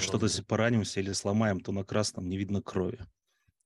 [0.00, 3.00] Что-то поранимся или сломаем, то на красном не видно крови.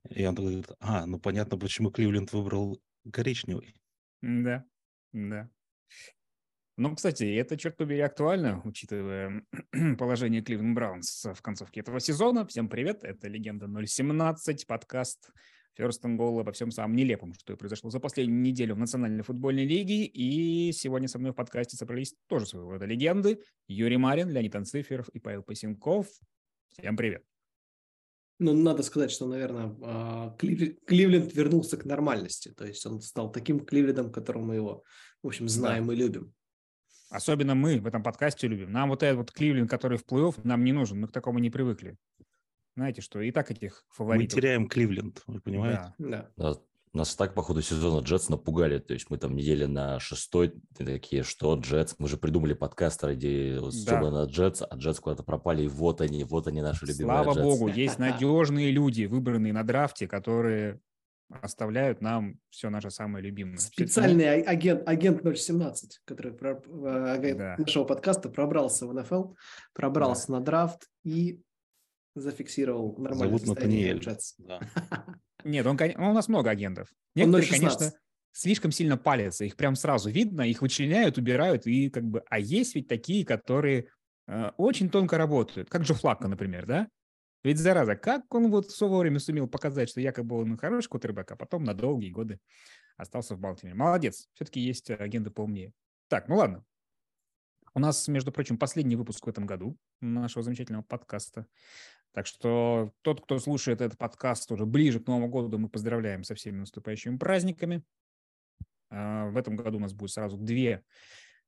[0.08, 2.80] И он говорит, а, ну понятно, почему Кливленд выбрал
[3.12, 3.74] коричневый.
[4.22, 4.64] Да,
[5.12, 5.50] да.
[6.76, 9.44] Ну, кстати, это, черт побери, актуально, учитывая
[9.98, 12.46] положение Кливленд Браунс в концовке этого сезона.
[12.46, 15.30] Всем привет, это «Легенда 017», подкаст
[15.78, 20.04] Goal обо всем самом нелепом, что произошло за последнюю неделю в Национальной футбольной лиге.
[20.04, 23.40] И сегодня со мной в подкасте собрались тоже своего рода легенды.
[23.68, 26.06] Юрий Марин, Леонид Анциферов и Павел Пасенков.
[26.68, 27.22] Всем привет.
[28.38, 32.54] Ну, надо сказать, что, наверное, а, Кливленд вернулся к нормальности.
[32.56, 34.82] То есть он стал таким Кливлендом, которым мы его,
[35.22, 35.92] в общем, знаем да.
[35.92, 36.32] и любим.
[37.10, 38.72] Особенно мы в этом подкасте любим.
[38.72, 41.00] Нам вот этот вот Кливленд, который в плей-офф, нам не нужен.
[41.00, 41.96] Мы к такому не привыкли.
[42.80, 44.36] Знаете, что и так этих фаворитов...
[44.36, 45.92] Мы теряем Кливленд, вы понимаете?
[45.98, 46.30] Да.
[46.38, 46.54] да.
[46.94, 48.78] Нас так по ходу сезона Джетс напугали.
[48.78, 53.60] То есть мы там недели на шестой такие, что Джетс, мы же придумали подкаст ради
[53.84, 54.10] да.
[54.10, 57.44] на Джетс, а Джетс куда-то пропали, и вот они, вот они наши любимые Слава Джетс.
[57.44, 60.80] богу, есть надежные люди, выбранные на драфте, которые
[61.28, 63.58] оставляют нам все наше самое любимое.
[63.58, 67.56] Специальный агент, агент 017, который про, э, агент да.
[67.58, 69.34] нашего подкаста пробрался в НФЛ,
[69.74, 70.38] пробрался да.
[70.38, 71.42] на драфт и
[72.14, 74.04] зафиксировал нормальное Зовут Натаниэль.
[74.38, 74.60] Да.
[75.44, 76.88] Нет, он, он, у нас много агентов.
[77.14, 77.92] Некоторые, конечно,
[78.32, 82.74] слишком сильно палятся, их прям сразу видно, их вычленяют, убирают, и как бы, а есть
[82.74, 83.88] ведь такие, которые
[84.26, 86.88] э, очень тонко работают, как Джо Флакко, например, да?
[87.42, 91.36] Ведь, зараза, как он вот все вовремя сумел показать, что якобы он хороший кутербэк, а
[91.36, 92.38] потом на долгие годы
[92.98, 93.74] остался в Балтиморе.
[93.74, 95.72] Молодец, все-таки есть агенты поумнее.
[96.08, 96.64] Так, ну ладно.
[97.72, 101.46] У нас, между прочим, последний выпуск в этом году нашего замечательного подкаста.
[102.12, 106.34] Так что тот, кто слушает этот подкаст уже ближе к Новому году, мы поздравляем со
[106.34, 107.82] всеми наступающими праздниками.
[108.90, 110.82] А, в этом году у нас будет сразу две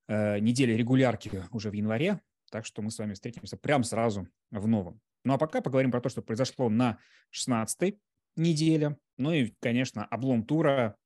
[0.08, 4.68] э, недели регулярки уже в январе, так что мы с вами встретимся прямо сразу в
[4.68, 5.00] новом.
[5.24, 6.98] Ну а пока поговорим про то, что произошло на
[7.34, 7.98] 16-й
[8.36, 8.98] неделе.
[9.18, 10.96] Ну и, конечно, облом тура,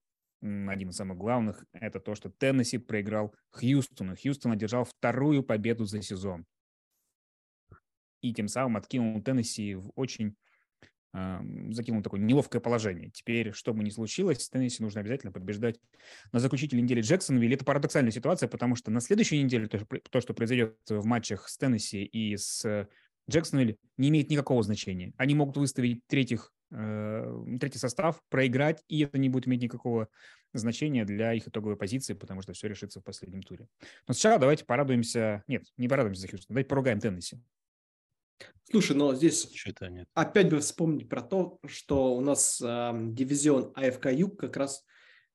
[0.43, 4.15] один из самых главных, это то, что Теннесси проиграл Хьюстону.
[4.17, 6.47] Хьюстон одержал вторую победу за сезон.
[8.27, 10.37] И тем самым откинул Теннесси в очень
[11.71, 13.11] закинул такое неловкое положение.
[13.11, 15.81] Теперь, что бы ни случилось, Теннесси нужно обязательно побеждать
[16.33, 17.53] на заключительной неделе Джексонвилл.
[17.53, 19.79] Это парадоксальная ситуация, потому что на следующей неделе то,
[20.11, 22.87] то что произойдет в матчах с Теннесси и с
[23.31, 25.13] Джексонвилл не имеет никакого значения.
[25.17, 30.09] Они могут выставить третьих, э, третий состав, проиграть, и это не будет иметь никакого
[30.53, 33.69] значения для их итоговой позиции, потому что все решится в последнем туре.
[34.07, 35.45] Но сначала давайте порадуемся...
[35.47, 37.39] Нет, не порадуемся за Хьюстон, давайте поругаем Теннесси.
[38.71, 39.49] Слушай, но здесь
[39.81, 40.09] нет.
[40.15, 44.85] опять бы вспомнить про то, что у нас э, дивизион АФК Юг как раз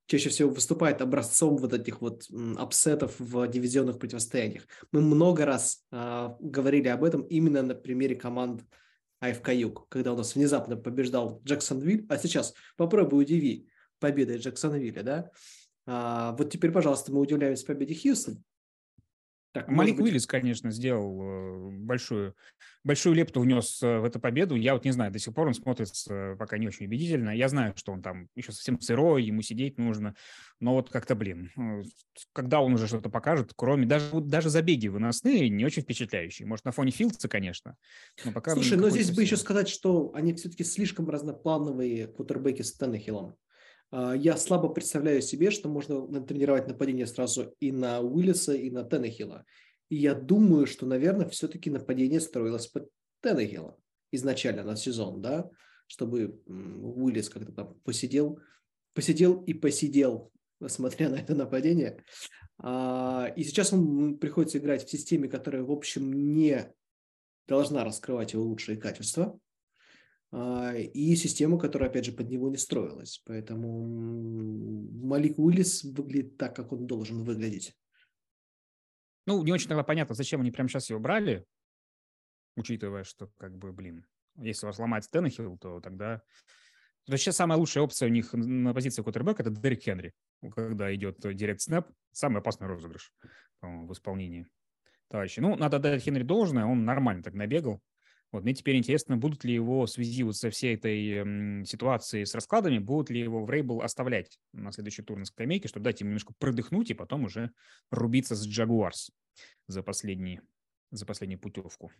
[0.05, 2.25] чаще всего выступает образцом вот этих вот
[2.57, 4.63] upset ов в дивизионных противостояниях.
[4.91, 8.63] Мы много раз э, говорили об этом именно на примере команд
[9.21, 15.31] АФК Юг, когда у нас внезапно побеждал Джексонвилл, а сейчас попробуй удиви победой Джексонвилля, да?
[15.85, 18.43] А, вот теперь, пожалуйста, мы удивляемся победе Хьюстон.
[19.53, 20.05] Так, Малик быть...
[20.05, 22.35] Уиллис, конечно, сделал э, большую,
[22.85, 24.55] большую лепту внес э, в эту победу.
[24.55, 27.35] Я вот не знаю, до сих пор он смотрится пока не очень убедительно.
[27.35, 30.15] Я знаю, что он там еще совсем сырой, ему сидеть нужно.
[30.61, 31.83] Но вот как-то, блин, э,
[32.31, 33.85] когда он уже что-то покажет, кроме...
[33.85, 36.47] Даже, даже забеги выносные не очень впечатляющие.
[36.47, 37.75] Может, на фоне Филдса, конечно.
[38.23, 42.73] Но пока Слушай, но здесь бы еще сказать, что они все-таки слишком разноплановые кутербеки с
[42.73, 43.35] Теннехиллом.
[43.91, 48.83] А, я слабо представляю себе, что можно натренировать нападение сразу и на Уиллиса, и на
[48.83, 49.45] Теннехилла.
[49.89, 52.89] И я думаю, что, наверное, все-таки нападение строилось под
[53.21, 53.77] Теннехилла
[54.11, 55.49] изначально на сезон, да,
[55.87, 58.39] чтобы Уиллис как-то там посидел,
[58.93, 60.31] посидел и посидел,
[60.67, 62.03] смотря на это нападение.
[62.57, 66.73] А, и сейчас он приходится играть в системе, которая, в общем, не
[67.47, 69.37] должна раскрывать его лучшие качества.
[70.31, 73.21] А, и система, которая, опять же, под него не строилась.
[73.25, 73.85] Поэтому
[75.05, 77.75] Малик Уиллис выглядит так, как он должен выглядеть.
[79.27, 81.45] Ну, не очень тогда понятно, зачем они прямо сейчас его брали,
[82.55, 84.05] учитывая, что, как бы, блин,
[84.35, 86.21] если у вас ломается Теннехилл, то тогда...
[87.05, 90.13] То сейчас самая лучшая опция у них на позиции кутербэка– это Дерек Хенри.
[90.55, 93.13] Когда идет директ снэп, самый опасный розыгрыш
[93.61, 94.47] в исполнении
[95.09, 95.39] товарищи.
[95.39, 97.81] Ну, надо дать Хенри должное, он нормально так набегал.
[98.31, 102.25] Вот мне теперь интересно, будут ли его в связи вот со всей этой м, ситуацией
[102.25, 105.99] с раскладами, будут ли его в Рейбл оставлять на следующий тур на скамейке, чтобы дать
[105.99, 107.51] ему немножко продыхнуть и потом уже
[107.89, 109.11] рубиться с Джагуарс
[109.67, 110.39] за, последний,
[110.91, 111.91] за последнюю путевку.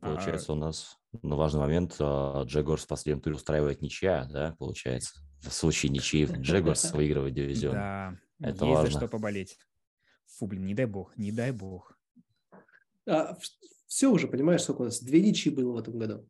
[0.00, 0.54] Получается, а...
[0.54, 5.20] у нас на важный момент Джагуарс в последнем туре устраивает ничья, да, получается?
[5.42, 7.74] В случае ничьи Джагуарс выигрывает дивизион.
[7.74, 8.90] Да, Это есть важно.
[8.90, 9.58] за что поболеть.
[10.38, 11.98] Фу, блин, не дай бог, не дай бог.
[13.06, 13.36] А,
[13.86, 15.02] все уже, понимаешь, сколько у нас?
[15.02, 16.28] Две ничьи было в этом году.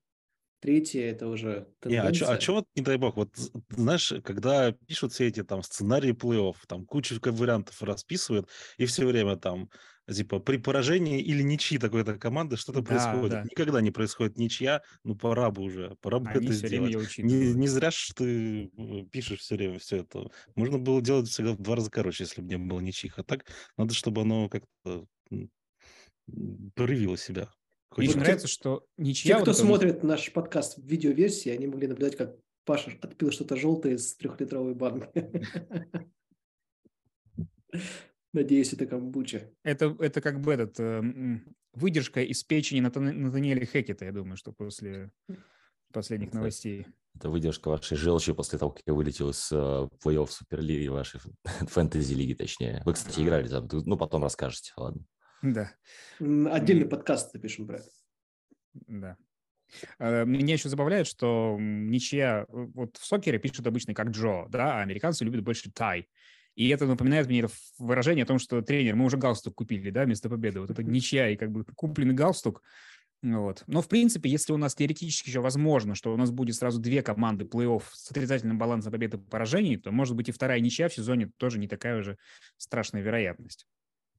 [0.61, 2.27] Третье– это уже тенденция.
[2.27, 3.31] Не, а что а вот, не дай бог, вот
[3.69, 8.49] знаешь, когда пишут все эти там сценарии плей-офф, там кучу вариантов расписывают,
[8.79, 9.69] и все время там
[10.11, 13.31] типа при поражении или ничьи такой-то команды что-то да, происходит.
[13.31, 13.43] Да.
[13.43, 17.19] Никогда не происходит ничья, ну пора бы уже, пора бы Они это сделать.
[17.19, 20.31] Не, не зря же ты э, пишешь все время все это.
[20.55, 23.19] Можно было делать всегда в два раза короче, если бы не было ничьих.
[23.19, 23.45] А так
[23.77, 25.07] надо, чтобы оно как-то
[26.75, 27.51] проявило себя.
[27.97, 29.37] Мне вот нравится, что ничья...
[29.37, 30.07] Те, кто вот смотрит это...
[30.07, 35.09] наш подкаст в видеоверсии, они могли наблюдать, как Паша отпил что-то желтое из трехлитровой банки.
[38.33, 39.51] Надеюсь, это камбуча.
[39.63, 41.03] Это, это как бы этот, э,
[41.73, 45.11] выдержка из печени Натаниэля Хекета, я думаю, что после
[45.93, 46.87] последних это, новостей.
[47.15, 52.35] Это выдержка вашей желчи после того, как я вылетел из э, плей-офф Суперлиги, вашей фэнтези-лиги,
[52.35, 52.83] точнее.
[52.85, 55.03] Вы, кстати, играли там, ну, потом расскажете, ладно.
[55.43, 55.73] Да.
[56.19, 57.89] Отдельный подкаст напишем про это.
[58.73, 59.17] Да.
[59.99, 64.79] Э, меня еще забавляет, что ничья, э, вот в сокере пишут обычно как Джо, да,
[64.79, 66.09] а американцы любят больше тай.
[66.55, 67.47] И это напоминает мне
[67.79, 70.61] выражение о том, что тренер, мы уже галстук купили, да, вместо победы.
[70.61, 72.63] Вот это ничья и как бы купленный галстук.
[73.23, 73.65] Вот.
[73.67, 77.03] Но, в принципе, если у нас теоретически еще возможно, что у нас будет сразу две
[77.03, 80.95] команды плей-офф с отрицательным балансом побед и поражений, то, может быть, и вторая ничья в
[80.95, 82.17] сезоне тоже не такая уже
[82.57, 83.67] страшная вероятность.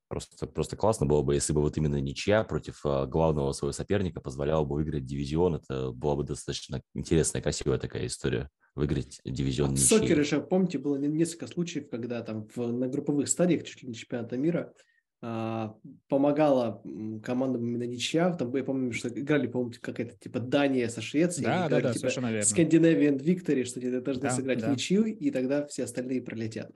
[0.10, 4.22] Просто, просто классно было бы, если бы вот именно ничья против а, главного своего соперника
[4.22, 5.56] позволяла бы выиграть дивизион.
[5.56, 8.50] Это была бы достаточно интересная, красивая такая история.
[8.76, 13.64] Выиграть дивизион В сокере же, помните, было несколько случаев, когда там в, на групповых стадиях
[13.64, 14.72] чуть ли не чемпионата мира
[15.20, 15.76] а,
[16.08, 16.82] помогала
[17.24, 18.32] командам именно ничья.
[18.34, 21.46] Там, я помню, что играли, по-моему, какая-то типа Дания со Швецией.
[21.46, 22.46] Да, да, да, типа, совершенно верно.
[22.46, 24.70] Scandinavian Victory, что они должны да, сыграть да.
[24.70, 26.72] в ничью, и тогда все остальные пролетят.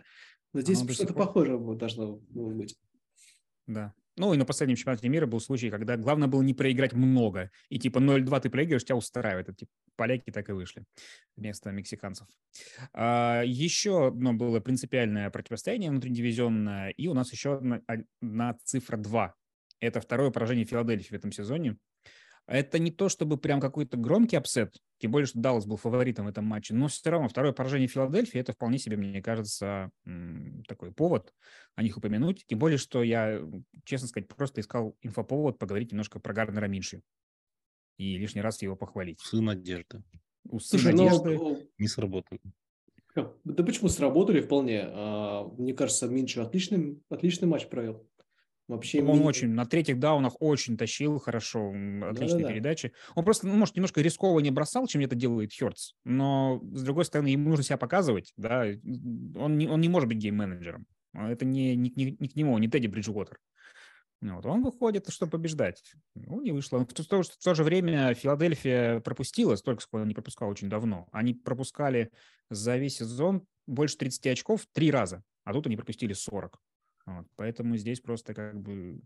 [0.54, 2.76] Но здесь что-то похожее должно быть.
[3.68, 3.94] Да.
[4.18, 7.50] Ну и на последнем чемпионате мира был случай, когда главное было не проиграть много.
[7.70, 9.48] И типа 0-2 ты проигрываешь, тебя устраивает.
[9.50, 10.84] Это, типа, поляки так и вышли
[11.38, 12.28] вместо мексиканцев.
[12.94, 16.90] А, еще одно было принципиальное противостояние внутридивизионное.
[16.90, 19.34] И у нас еще одна, одна цифра 2.
[19.80, 21.78] Это второе поражение Филадельфии в этом сезоне.
[22.52, 26.28] Это не то, чтобы прям какой-то громкий upset, тем более, что Даллас был фаворитом в
[26.30, 29.90] этом матче, но все равно второе поражение Филадельфии– это вполне себе, мне кажется,
[30.68, 31.34] такой повод
[31.76, 32.44] о них упомянуть.
[32.48, 33.42] Тем более, что я,
[33.86, 37.02] честно сказать, просто искал инфоповод поговорить немножко про Гарднера Минши
[37.98, 39.22] и лишний раз его похвалить.
[39.22, 40.04] Сын надежды.
[40.44, 41.58] У сына надежды но...
[41.78, 42.42] не сработали.
[43.16, 44.84] Да почему сработали вполне?
[44.86, 48.06] А, мне кажется, Минши отличный, отличный матч провел.
[48.72, 52.48] Вообще он очень на третьих даунах очень тащил хорошо, отличные Да-да-да.
[52.54, 52.94] передачи.
[53.16, 57.04] Он просто, ну, может, немножко рисково не бросал, чем это делает Хёртс, но, с другой
[57.04, 60.86] стороны, ему нужно себя показывать, да, он не, он не может быть гейм-менеджером.
[61.14, 63.40] Это не, не, не, не к нему, не Тедди Бриджуотер.
[64.22, 65.82] Вот, он выходит, чтобы побеждать.
[66.16, 66.80] Ну, не вышло.
[66.80, 71.10] В то, в то же время Филадельфия пропустила столько, сколько не пропускал очень давно.
[71.12, 72.10] Они пропускали
[72.50, 76.58] за весь сезон больше 30 очков три раза, а тут они пропустили 40.
[77.06, 79.02] Вот, поэтому здесь просто как бы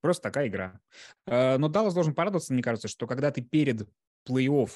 [0.00, 0.80] просто такая игра.
[1.26, 3.88] А, но Даллас должен порадоваться, мне кажется, что когда ты перед
[4.28, 4.70] плей-офф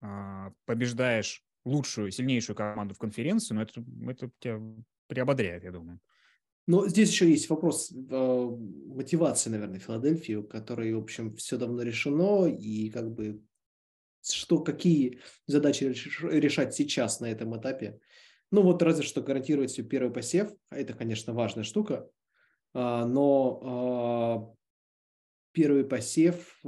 [0.00, 4.60] а, побеждаешь лучшую, сильнейшую команду в конференции, ну, это, это тебя
[5.06, 6.00] приободряет, я думаю.
[6.66, 8.56] Но здесь еще есть вопрос э,
[8.86, 13.42] мотивации, наверное, Филадельфии, у которой, в общем, все давно решено, и как бы
[14.22, 15.84] что, какие задачи
[16.22, 17.98] решать сейчас на этом этапе,
[18.52, 22.08] ну вот разве что гарантировать себе первый посев, а это, конечно, важная штука,
[22.74, 24.54] а, но а,
[25.52, 26.60] первый посев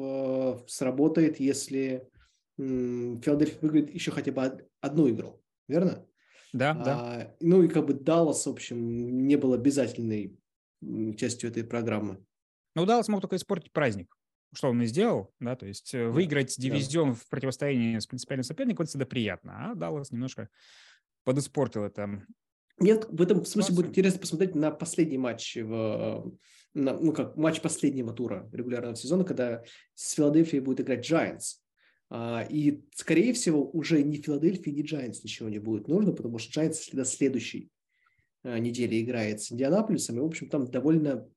[0.66, 2.08] сработает, если
[2.56, 6.06] Филадельфия выиграет еще хотя бы одну игру, верно?
[6.52, 7.36] Да, а, да.
[7.40, 10.38] Ну и как бы Даллас, в общем, не был обязательной
[11.16, 12.24] частью этой программы.
[12.74, 14.16] Ну, Даллас мог только испортить праздник,
[14.54, 17.14] что он и сделал, да, то есть э, выиграть дивизион да.
[17.14, 20.48] в противостоянии с принципиальным соперником, это всегда приятно, а Даллас немножко
[21.24, 22.24] подиспортил это.
[22.78, 26.32] Нет, в этом смысле будет интересно посмотреть на последний матч, в,
[26.74, 29.62] на, ну как матч последнего тура регулярного сезона, когда
[29.94, 31.60] с Филадельфией будет играть Giants.
[32.10, 36.60] А, и, скорее всего, уже ни Филадельфии, ни Giants ничего не будет нужно, потому что
[36.60, 37.70] Giants до следующей
[38.42, 41.28] а, недели играет с Индианаполисом, и, в общем, там довольно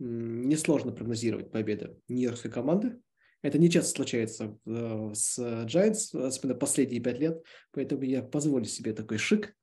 [0.00, 3.00] несложно прогнозировать победу нью-йоркской команды.
[3.42, 7.42] Это не часто случается э, с Giants, особенно последние пять лет,
[7.72, 9.54] поэтому я позволю себе такой шик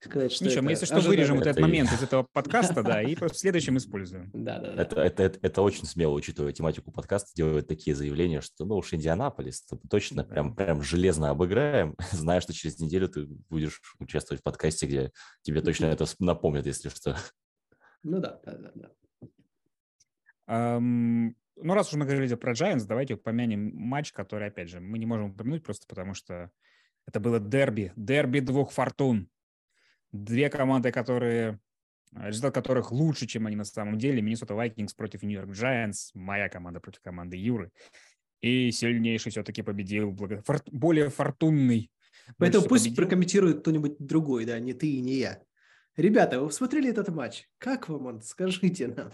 [0.00, 3.14] сказать, что Ничего, мы если что вырежем вот этот момент из этого подкаста, да, и
[3.20, 4.30] в следующем используем.
[4.32, 4.82] Да, да, да.
[4.82, 9.66] Это, это, это, очень смело, учитывая тематику подкаста, делать такие заявления, что, ну уж Индианаполис,
[9.90, 15.12] точно прям, прям железно обыграем, зная, что через неделю ты будешь участвовать в подкасте, где
[15.42, 17.14] тебе точно это напомнят, если что.
[18.02, 18.90] Ну да, да, да, да.
[20.50, 24.98] Um, ну, раз уж мы говорили про Giants, давайте упомянем матч, который, опять же, мы
[24.98, 26.50] не можем упомянуть просто потому, что
[27.06, 29.28] это было дерби, дерби двух фортун.
[30.12, 31.60] Две команды, которые,
[32.12, 34.22] результат которых лучше, чем они на самом деле.
[34.22, 37.70] Миннесота Vikings против Нью-Йорк Giants, моя команда против команды Юры.
[38.40, 40.42] И сильнейший все-таки победил, благо...
[40.42, 40.62] Фор...
[40.70, 41.90] более фортунный.
[42.36, 43.02] Поэтому пусть победил.
[43.02, 45.42] прокомментирует кто-нибудь другой, да, не ты и не я.
[45.96, 47.48] Ребята, вы смотрели этот матч?
[47.58, 48.22] Как вам он?
[48.22, 49.10] Скажите нам.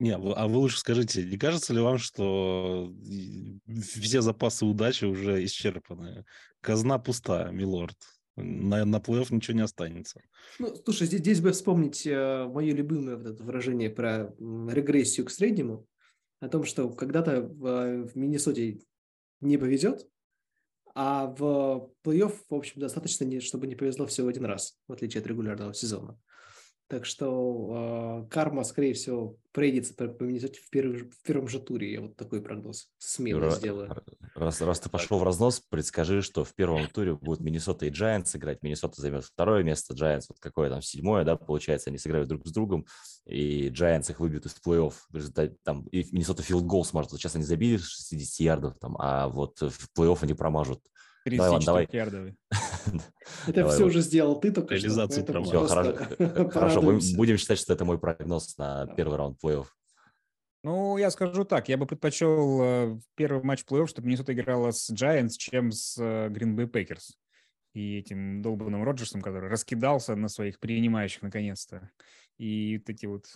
[0.00, 2.94] Не, а вы лучше скажите, не кажется ли вам, что
[3.66, 6.24] все запасы удачи уже исчерпаны?
[6.60, 7.96] Казна пуста, милорд.
[8.36, 10.22] На, на плей-офф ничего не останется.
[10.60, 15.86] Ну, слушай, здесь, бы вспомнить э, мое любимое вот это выражение про регрессию к среднему,
[16.38, 18.78] о том, что когда-то в, в Миннесоте
[19.40, 20.06] не повезет,
[20.94, 25.26] а в плей-офф, в общем, достаточно, чтобы не повезло всего один раз, в отличие от
[25.26, 26.16] регулярного сезона.
[26.88, 31.92] Так что э, карма, скорее всего, пройдется по Миннесоте в, в первом же туре.
[31.92, 33.94] Я вот такой прогноз смело Юра, сделаю.
[34.34, 38.34] Раз, раз ты пошел в разнос, предскажи, что в первом туре будут Миннесота и Giants
[38.38, 38.62] играть.
[38.62, 42.52] Миннесота займет второе место, Giants вот какое там седьмое, да, получается, они сыграют друг с
[42.52, 42.86] другом,
[43.26, 44.94] и Giants их выбьют из плей-офф.
[45.64, 47.10] Там и Миннесота филд гол сможет.
[47.10, 50.80] Сейчас они забили 60 ярдов, там, а вот в плей-офф они промажут
[51.24, 52.36] 34 давай, ярдовый.
[53.46, 55.42] Это все уже сделал ты только Реализацию что.
[55.42, 56.82] Все, хорошо, хорошо.
[57.16, 59.66] будем считать, что это мой прогноз на первый раунд плей-офф.
[60.64, 64.90] Ну, я скажу так, я бы предпочел э, первый матч плей-офф, чтобы Миннесота играла с
[64.90, 67.14] Giants, чем с э, Green Bay Packers.
[67.74, 71.90] И этим долбанным Роджерсом, который раскидался на своих принимающих наконец-то.
[72.38, 73.26] И вот эти вот...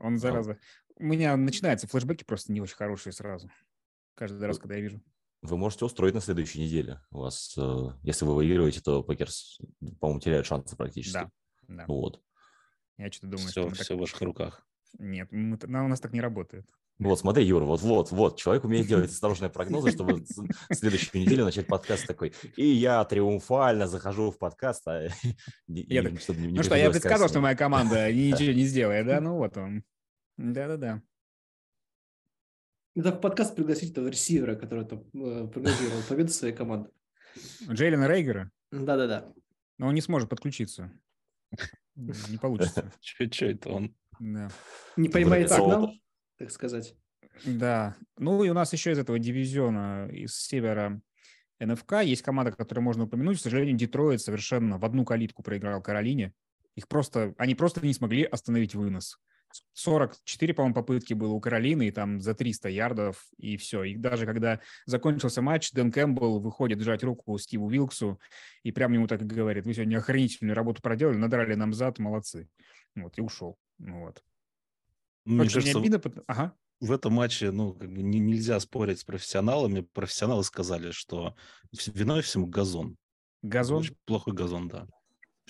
[0.00, 0.58] Он, зараза...
[0.96, 3.50] У меня начинаются флешбеки просто не очень хорошие сразу.
[4.14, 5.00] Каждый раз, когда я вижу
[5.42, 7.00] вы можете устроить на следующей неделе.
[7.10, 9.60] У вас, э, если вы выигрываете, то Packers,
[10.00, 11.14] по-моему, теряют шансы практически.
[11.14, 11.30] Да,
[11.68, 11.84] да.
[11.88, 12.20] Вот.
[12.96, 13.96] Я что-то думаю, все, что все так...
[13.96, 14.66] в ваших руках.
[14.98, 16.66] Нет, мы, у нас так не работает.
[16.98, 20.24] Вот, смотри, Юра, вот, вот, вот, человек умеет делать осторожные прогнозы, чтобы
[20.70, 22.32] следующую неделю начать подкаст такой.
[22.56, 25.08] И я триумфально захожу в подкаст, а
[25.66, 29.20] я так, ну что, я предсказал, что моя команда ничего не сделает, да?
[29.20, 29.82] Ну вот он.
[30.36, 31.02] Да-да-да.
[32.94, 36.90] Надо в подкаст пригласить этого ресивера, который там э, прогнозировал победу своей команды.
[37.68, 38.50] Джейлена Рейгера?
[38.70, 39.32] Да-да-да.
[39.78, 40.92] Но он не сможет подключиться.
[41.96, 42.92] Не получится.
[43.00, 43.96] Че это он?
[44.20, 44.50] Да.
[44.96, 45.92] Не поймает сигнал,
[46.38, 46.94] так сказать.
[47.46, 47.96] Да.
[48.18, 51.00] Ну и у нас еще из этого дивизиона, из севера
[51.58, 53.38] НФК, есть команда, которую можно упомянуть.
[53.38, 56.34] К сожалению, Детройт совершенно в одну калитку проиграл Каролине.
[56.74, 59.18] Их просто, они просто не смогли остановить вынос.
[59.74, 63.84] 44, по-моему, попытки было у Каролины, и там за 300 ярдов, и все.
[63.84, 68.20] И даже когда закончился матч, Дэн Кэмпбелл выходит сжать руку Стиву Вилксу,
[68.62, 72.48] и прямо ему так и говорит, вы сегодня охранительную работу проделали, надрали нам зад, молодцы.
[72.94, 73.56] Вот, и ушел.
[73.78, 74.22] Ну, вот.
[75.24, 76.54] Мне Очень кажется, обидно, ага.
[76.80, 79.80] в этом матче ну, как бы нельзя спорить с профессионалами.
[79.92, 81.36] Профессионалы сказали, что
[81.86, 82.96] виной всему газон.
[83.42, 83.78] Газон?
[83.78, 84.86] Очень плохой газон, да.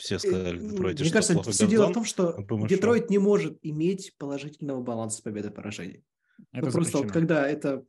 [0.03, 2.37] Все сказали в Детройте, Мне что кажется, все дело в том, что
[2.69, 6.05] Детройт не может иметь положительного баланса победы и поражений.
[6.51, 7.85] Это ну, просто вот когда это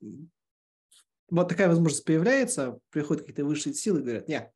[1.32, 4.52] вот такая возможность появляется, приходят какие-то высшие силы и говорят, не,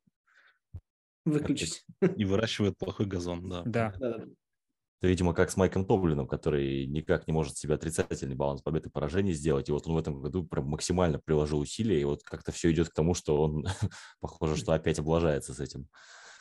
[1.24, 1.84] выключить.
[2.16, 3.62] И выращивают плохой газон, да.
[3.64, 3.92] Да.
[3.98, 4.24] да, да.
[5.00, 8.92] Это, видимо, как с Майком Тоблином, который никак не может себе отрицательный баланс победы и
[8.92, 9.68] поражений сделать.
[9.68, 12.90] И вот он в этом году прям максимально приложил усилия, и вот как-то все идет
[12.90, 13.66] к тому, что он,
[14.20, 15.88] похоже, что опять облажается с этим.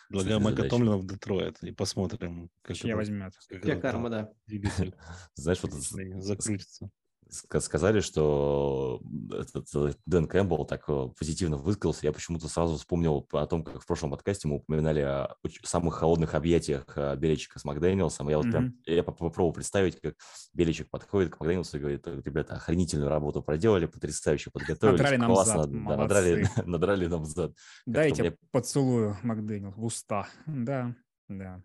[0.09, 3.33] Предлагаю Майка Томлина в Детройт и посмотрим, как Чья возьмет.
[3.61, 4.29] Как карма, да.
[5.35, 6.89] Знаешь, вот закрутится
[7.29, 13.45] сказали, что этот э, Дэн Кэмпбелл так э, позитивно высказался, я почему-то сразу вспомнил о
[13.45, 18.29] том, как в прошлом подкасте мы упоминали о самых холодных объятиях э, Беличика с Макдэниелсом.
[18.29, 18.51] Я вот mm-hmm.
[18.51, 20.15] прям я попробовал представить, как
[20.53, 24.99] Беличик подходит к Макдэниелсу и говорит, ребята, охранительную работу проделали, потрясающе подготовились.
[24.99, 27.53] Надрали нам классно, зад, да, надрали, надрали нам зад.
[27.85, 28.37] Дайте мне...
[28.51, 30.27] поцелую Макдэниел в уста.
[30.45, 30.95] Да,
[31.27, 31.61] да.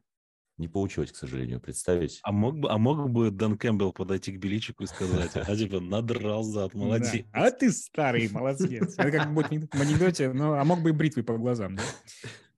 [0.58, 2.20] Не получилось, к сожалению, представить.
[2.22, 5.80] А мог бы, а мог бы Дэн Кэмпбелл подойти к Беличику и сказать, а типа
[5.80, 7.24] надрал зад, молодец.
[7.32, 8.94] А ты старый, молодец.
[8.98, 11.82] Это как будет в анекдоте, ну, а мог бы и бритвой по глазам, да?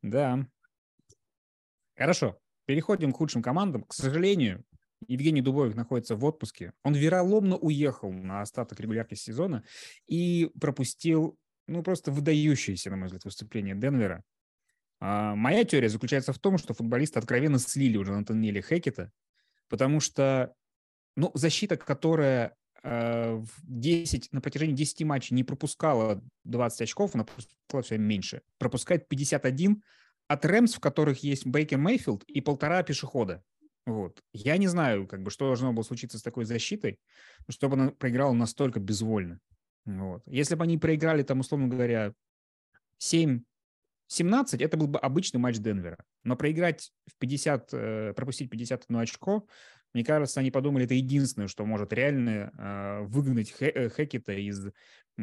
[0.03, 0.47] Да.
[1.97, 3.85] Хорошо, переходим к худшим командам.
[3.85, 4.65] К сожалению,
[5.07, 6.73] Евгений Дубовик находится в отпуске.
[6.83, 9.65] Он вероломно уехал на остаток регулярки сезона
[10.07, 14.25] и пропустил, ну, просто выдающееся, на мой взгляд, выступление Денвера.
[15.07, 19.13] А, моя теория заключается в том, что футболисты откровенно слили уже Натаниэля Хекета,
[19.69, 20.55] потому что
[21.15, 27.25] ну, защита, которая э, в 10, на протяжении 10 матчей не пропускала 20 очков, она
[27.25, 28.41] пропускала все меньше.
[28.57, 29.83] Пропускает 51
[30.27, 33.45] от Рэмс, в которых есть Бейкер Мейфилд и полтора пешехода.
[33.85, 34.23] Вот.
[34.33, 36.99] Я не знаю, как бы, что должно было случиться с такой защитой,
[37.51, 39.39] чтобы она проиграла настолько безвольно.
[39.85, 40.23] Вот.
[40.25, 42.15] Если бы они проиграли, там, условно говоря,
[42.97, 43.43] 7
[44.09, 45.99] 17 это был бы обычный матч Денвера.
[46.23, 49.47] Но проиграть в 50, э, пропустить 51 очко,
[49.95, 54.67] мне кажется, они подумали, это единственное, что может реально э, выгнать э, Хекета из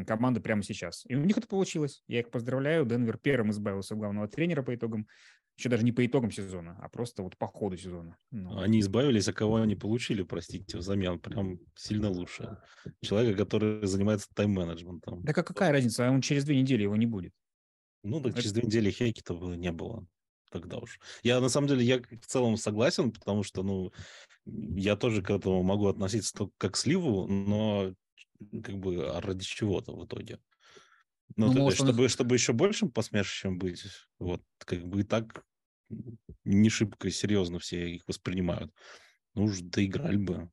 [0.07, 1.03] команды прямо сейчас.
[1.09, 2.03] И у них это получилось.
[2.07, 2.85] Я их поздравляю.
[2.85, 5.07] Денвер первым избавился от главного тренера по итогам.
[5.57, 8.17] Еще даже не по итогам сезона, а просто вот по ходу сезона.
[8.31, 8.57] Ну.
[8.57, 11.19] Они избавились, а кого они получили, простите, взамен.
[11.19, 12.57] Прям сильно лучше.
[13.01, 15.21] Человека, который занимается тайм-менеджментом.
[15.23, 16.09] Да какая разница?
[16.09, 17.33] Он через две недели его не будет.
[18.03, 20.05] Ну, так через две недели Хейки-то не было
[20.51, 20.99] тогда уж.
[21.23, 23.91] Я, на самом деле, я в целом согласен, потому что, ну,
[24.45, 27.93] я тоже к этому могу относиться только как к сливу, но
[28.63, 30.39] как бы а ради чего-то в итоге.
[31.37, 33.85] Ну, ну то есть, чтобы, чтобы еще большим посмешищем быть,
[34.19, 35.45] вот, как бы и так
[36.43, 38.73] не шибко серьезно все их воспринимают.
[39.35, 40.51] Ну уж доиграли бы.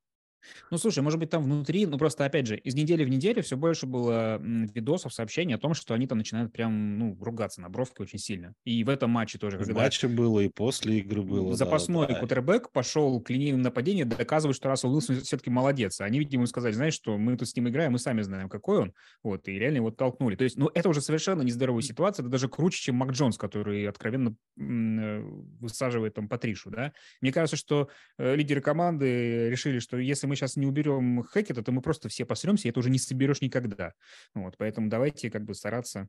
[0.70, 3.56] Ну, слушай, может быть, там внутри, ну, просто, опять же, из недели в неделю все
[3.56, 8.02] больше было видосов, сообщений о том, что они там начинают прям, ну, ругаться на бровке
[8.02, 8.54] очень сильно.
[8.64, 9.58] И в этом матче тоже.
[9.58, 11.54] В матче было, и после игры было.
[11.56, 12.20] Запасной да, да.
[12.20, 16.00] кутербэк пошел к линейным нападениям доказывать, что Рассел Уилсон все-таки молодец.
[16.00, 18.94] Они, видимо, сказали, знаешь, что мы тут с ним играем, мы сами знаем, какой он.
[19.22, 20.36] Вот, и реально его толкнули.
[20.36, 22.22] То есть, ну, это уже совершенно нездоровая ситуация.
[22.22, 25.20] Это даже круче, чем Мак Джонс, который откровенно э,
[25.60, 26.92] высаживает там Патришу, да.
[27.20, 31.72] Мне кажется, что э, лидеры команды решили, что если мы сейчас не уберем Хекета, то
[31.72, 33.94] мы просто все посремся, и это уже не соберешь никогда.
[34.34, 36.08] Вот, поэтому давайте как бы стараться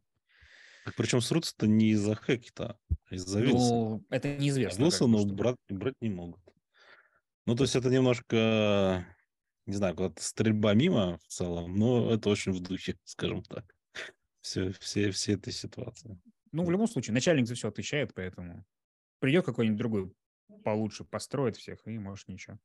[0.86, 3.80] так причем срутся-то не из-за Хекета, а из-за Вилсона.
[3.80, 4.82] Ну, это неизвестно.
[4.82, 6.42] Вилсона как, брать, брать не могут.
[7.46, 9.06] Ну, то есть это немножко,
[9.66, 13.66] не знаю, куда-то стрельба мимо в целом, но это очень в духе, скажем так.
[14.42, 16.20] Все, все, все этой ситуации.
[16.52, 18.66] Ну, в любом случае, начальник за все отвечает, поэтому
[19.20, 20.12] придет какой-нибудь другой
[20.64, 22.58] получше, построит всех, и может ничего.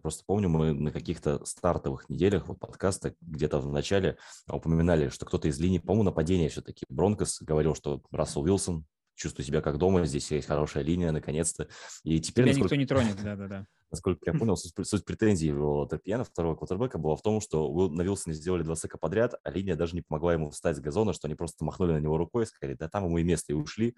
[0.00, 5.48] Просто помню, мы на каких-то стартовых неделях вот подкаста где-то в начале упоминали, что кто-то
[5.48, 6.84] из линии, по-моему, нападения все-таки.
[6.88, 11.68] Бронкос говорил, что Рассел Уилсон чувствую себя как дома, здесь есть хорошая линия, наконец-то.
[12.02, 12.44] И теперь...
[12.44, 12.76] Тебя насколько...
[12.76, 13.66] никто не тронет, да-да-да.
[13.90, 18.02] Насколько я понял, суть, суть претензий его Терпьяна, второго квотербека, была в том, что на
[18.02, 21.28] Вилсоне сделали два сека подряд, а линия даже не помогла ему встать с газона, что
[21.28, 23.94] они просто махнули на него рукой, сказали, да там ему и место, и ушли.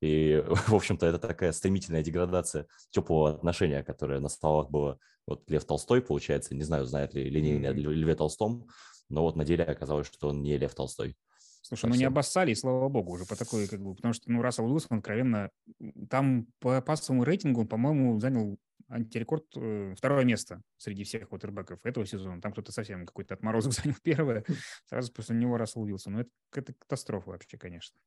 [0.00, 4.98] И, в общем-то, это такая стремительная деградация теплого отношения, которое на столах было
[5.28, 7.92] вот Лев Толстой, получается, не знаю, знает ли Ленин mm-hmm.
[7.92, 8.66] Льве Толстом,
[9.08, 11.16] но вот на деле оказалось, что он не Лев Толстой.
[11.66, 14.40] Слушай, ну не обоссали, и слава богу, уже по такой, как бы, потому что, ну,
[14.40, 15.50] Рассел Уилсон, откровенно,
[16.08, 18.56] там по пассовому рейтингу, по-моему, занял
[18.88, 22.40] антирекорд э, второе место среди всех квотербеков этого сезона.
[22.40, 24.44] Там кто-то совсем какой-то отморозок занял первое,
[24.84, 26.12] сразу после него Рассел Уилсон.
[26.12, 27.98] Ну, это, это катастрофа вообще, конечно.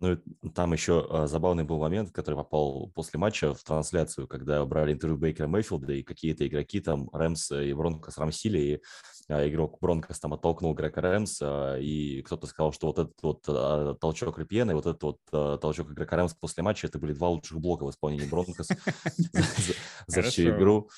[0.00, 0.18] Ну,
[0.52, 5.16] там еще а, забавный был момент, который попал после матча в трансляцию, когда брали интервью
[5.16, 8.82] Бейкера Мэйфилда, и какие-то игроки там, Рэмс и Бронкос рамсили, и
[9.28, 14.00] а, игрок Бронкос там оттолкнул игрока Рэмс, а, и кто-то сказал, что вот этот вот
[14.00, 17.60] толчок Репьена и вот этот вот толчок игрока Рэмс после матча, это были два лучших
[17.60, 18.68] блока в исполнении Бронкос
[20.08, 20.90] за всю игру.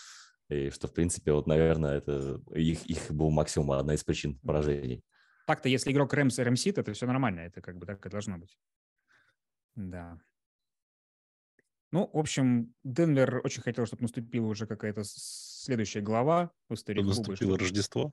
[0.48, 5.02] И что, в принципе, вот, наверное, это их, их был максимум одна из причин поражений.
[5.46, 8.56] Так-то, если игрок Рэмс рэмсит, это все нормально, это как бы так и должно быть.
[9.74, 10.18] Да.
[11.92, 17.16] Ну, в общем, Денвер очень хотел, чтобы наступила уже какая-то следующая глава в истории клуба.
[17.16, 18.10] Наступило Рождество.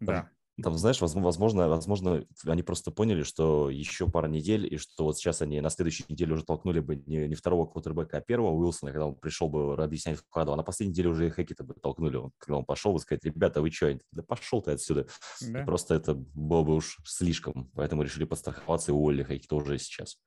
[0.00, 0.30] Да.
[0.62, 5.42] Там, знаешь, возможно, возможно, они просто поняли, что еще пара недель, и что вот сейчас
[5.42, 9.06] они на следующей неделе уже толкнули бы не, не второго квотербека, а первого Уилсона, когда
[9.06, 12.58] он пришел бы объяснять вкладу, а на последней неделе уже и Хекета бы толкнули, когда
[12.58, 13.98] он пошел бы сказать, ребята, вы что?
[14.12, 15.06] Да пошел ты отсюда.
[15.40, 15.64] Да.
[15.64, 20.18] Просто это было бы уж слишком, поэтому решили подстраховаться и уволили Хекета уже сейчас.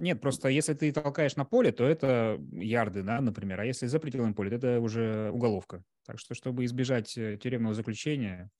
[0.00, 4.00] Нет, просто если ты толкаешь на поле, то это ярды, да, например, а если за
[4.00, 5.84] пределами поля, то это уже уголовка.
[6.06, 8.50] Так что, чтобы избежать э, тюремного заключения,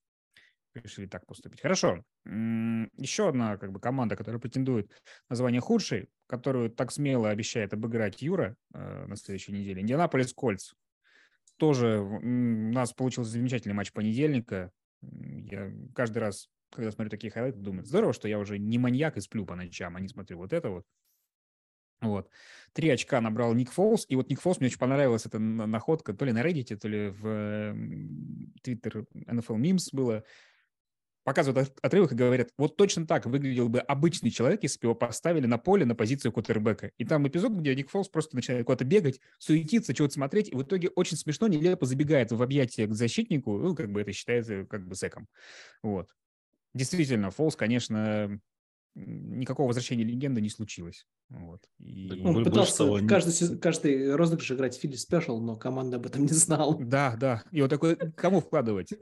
[0.74, 1.62] решили так поступить.
[1.62, 2.04] Хорошо.
[2.26, 4.92] Еще одна как бы, команда, которая претендует
[5.30, 9.80] на звание худшей, которую так смело обещает обыграть Юра э, на следующей неделе.
[9.80, 10.74] Индианаполис Кольц.
[11.56, 14.70] Тоже у нас получился замечательный матч понедельника.
[15.00, 19.20] Я каждый раз, когда смотрю такие хайлайты, думаю, здорово, что я уже не маньяк и
[19.20, 20.84] сплю по ночам, а не смотрю вот это вот.
[22.00, 22.28] Вот.
[22.72, 24.06] Три очка набрал Ник Фолс.
[24.08, 27.08] И вот Ник Фолс, мне очень понравилась эта находка, то ли на Reddit, то ли
[27.08, 27.26] в
[28.64, 30.24] Twitter NFL Memes было.
[31.22, 35.46] Показывают отрывок и говорят, вот точно так выглядел бы обычный человек, если бы его поставили
[35.46, 36.92] на поле на позицию кутербека.
[36.96, 40.62] И там эпизод, где Ник Фолс просто начинает куда-то бегать, суетиться, чего-то смотреть, и в
[40.62, 44.88] итоге очень смешно, нелепо забегает в объятия к защитнику, ну, как бы это считается как
[44.88, 45.28] бы секом.
[45.82, 46.08] Вот.
[46.72, 48.40] Действительно, Фолс, конечно,
[48.94, 51.06] никакого возвращения легенды не случилось.
[51.28, 51.62] Вот.
[51.78, 52.20] И...
[52.24, 56.32] Он пытался того, каждый, каждый розыгрыш играть в Фили Спешл, но команда об этом не
[56.32, 56.76] знала.
[56.78, 57.44] Да, да.
[57.52, 58.92] И вот такой, кому вкладывать?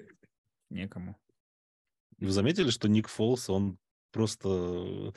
[0.71, 1.17] Некому.
[2.19, 3.79] Вы заметили, что Ник Фолс, он
[4.13, 5.15] просто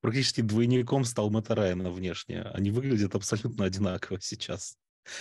[0.00, 2.42] практически двойником стал Мэтта Райана внешне.
[2.42, 4.76] Они выглядят абсолютно одинаково сейчас.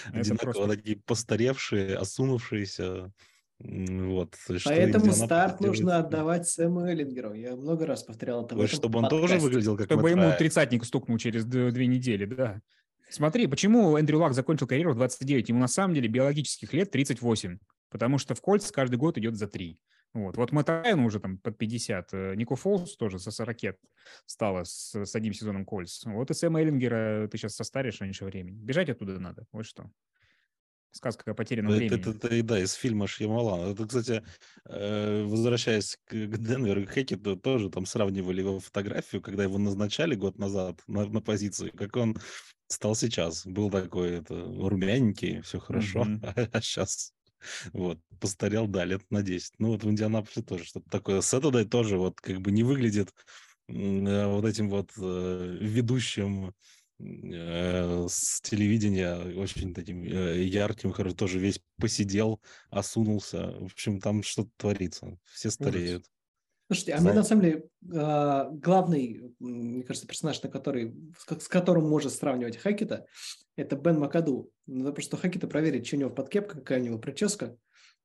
[0.07, 0.75] Это одинаково просто...
[0.75, 3.11] такие постаревшие, осунувшиеся.
[3.59, 7.33] Вот, Поэтому старт нужно отдавать Сэму Эллингеру.
[7.33, 8.55] Я много раз повторял это.
[8.55, 12.61] Вот, чтобы он тоже выглядел как Чтобы ему тридцатник стукнул через две недели, да.
[13.09, 15.49] Смотри, почему Эндрю Лак закончил карьеру в 29?
[15.49, 19.47] Ему на самом деле биологических лет 38, потому что в Кольц каждый год идет за
[19.47, 19.79] 3.
[20.15, 23.75] Вот, вот Мэтт Райан уже там под 50, э, Нико Фолс тоже со 40
[24.25, 26.05] стало с, с одним сезоном Кольц.
[26.05, 28.57] Вот и Сэма Эллингера ты сейчас состаришь раньше времени.
[28.57, 29.91] Бежать оттуда надо, вот что.
[30.95, 31.99] Сказка о потерянном это, времени.
[31.99, 33.71] Это, это, да, из фильма Шьямалана.
[33.71, 34.23] Это, кстати,
[34.63, 40.15] э, возвращаясь к, к Денверу и Хекету, тоже там сравнивали его фотографию, когда его назначали
[40.15, 42.17] год назад на, на позицию, как он
[42.67, 43.45] стал сейчас.
[43.45, 46.49] Был такой это, румяненький, все хорошо, mm-hmm.
[46.53, 47.11] а, сейчас
[47.73, 49.55] вот, постарел, да, лет на 10.
[49.59, 51.19] Ну, вот в Индианаполисе тоже что-то такое.
[51.19, 53.13] Сэттердей тоже вот как бы не выглядит
[53.67, 56.53] э, вот этим вот э, ведущим
[56.97, 63.51] с телевидения очень таким э, ярким, который тоже весь посидел, осунулся.
[63.59, 65.17] В общем, там что-то творится.
[65.25, 66.05] Все стареют.
[66.67, 67.13] Слушайте, а Знаете?
[67.13, 70.95] мне на самом деле а, главный, мне кажется, персонаж, на который,
[71.39, 73.05] с которым можно сравнивать Хакета,
[73.55, 74.49] это Бен Макаду.
[74.65, 77.55] Надо просто Хакета проверить, что у него под кепкой, какая у него прическа.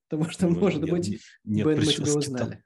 [0.09, 2.64] Потому что, ну, может нет, быть, нет Бен мы тебя узнали.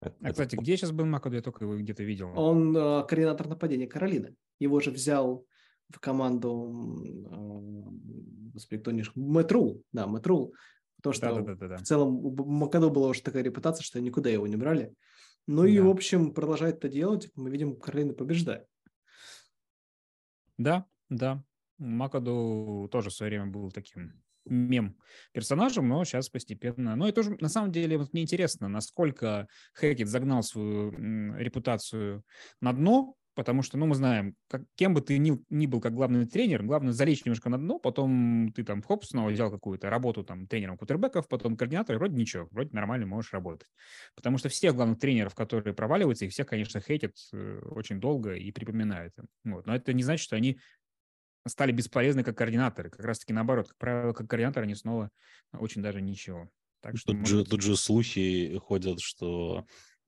[0.00, 1.36] А, кстати, где сейчас Бен Макаду?
[1.36, 2.32] Я только его где-то видел.
[2.36, 4.34] Он э, координатор нападения Каролины.
[4.60, 5.44] Его же взял
[5.88, 9.04] в команду, э, господи, кто не...
[9.14, 10.54] Мэтрул, да, Мэтрул
[10.98, 11.76] Потому что да, да, да, да.
[11.76, 14.92] в целом у Макаду была уже такая репутация, что никуда его не брали.
[15.46, 15.68] Ну да.
[15.68, 17.30] и, в общем, продолжает это делать.
[17.36, 18.66] Мы видим, Каролина побеждает.
[20.58, 21.44] Да, да.
[21.78, 24.96] Макаду тоже в свое время был таким мем
[25.32, 26.96] персонажем, но сейчас постепенно...
[26.96, 30.90] Ну, это тоже, на самом деле, вот мне интересно, насколько Хэкет загнал свою
[31.36, 32.24] репутацию
[32.60, 35.94] на дно, потому что, ну, мы знаем, как, кем бы ты ни, ни был как
[35.94, 40.24] главный тренер, главное залечь немножко на дно, потом ты там, хоп, снова взял какую-то работу
[40.24, 43.68] там тренером кутербеков, потом координатор, и вроде ничего, вроде нормально можешь работать.
[44.16, 48.50] Потому что всех главных тренеров, которые проваливаются, их всех, конечно, хейтят э, очень долго и
[48.50, 49.14] припоминают.
[49.44, 49.66] Вот.
[49.66, 50.58] Но это не значит, что они
[51.46, 52.90] стали бесполезны как координаторы.
[52.90, 55.10] Как раз-таки наоборот, как правило, как координаторы они снова
[55.52, 56.48] очень даже ничего.
[56.80, 59.66] Так что, тут, же, тут же слухи ходят, что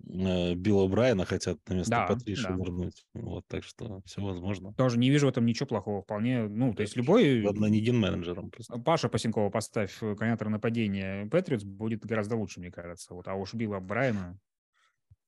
[0.09, 2.55] Э, Билла Брайана хотят на место да, Патриши да.
[2.55, 3.05] вернуть.
[3.15, 4.73] Вот, так что все возможно.
[4.75, 6.03] Тоже не вижу в этом ничего плохого.
[6.03, 7.45] Вполне, ну, то есть любой...
[7.45, 8.79] Ладно, не ген-менеджером просто.
[8.79, 13.15] Паша Пасенкова поставь э, координатора нападения Патриотс, будет гораздо лучше, мне кажется.
[13.15, 14.39] Вот, а уж Билла Брайана...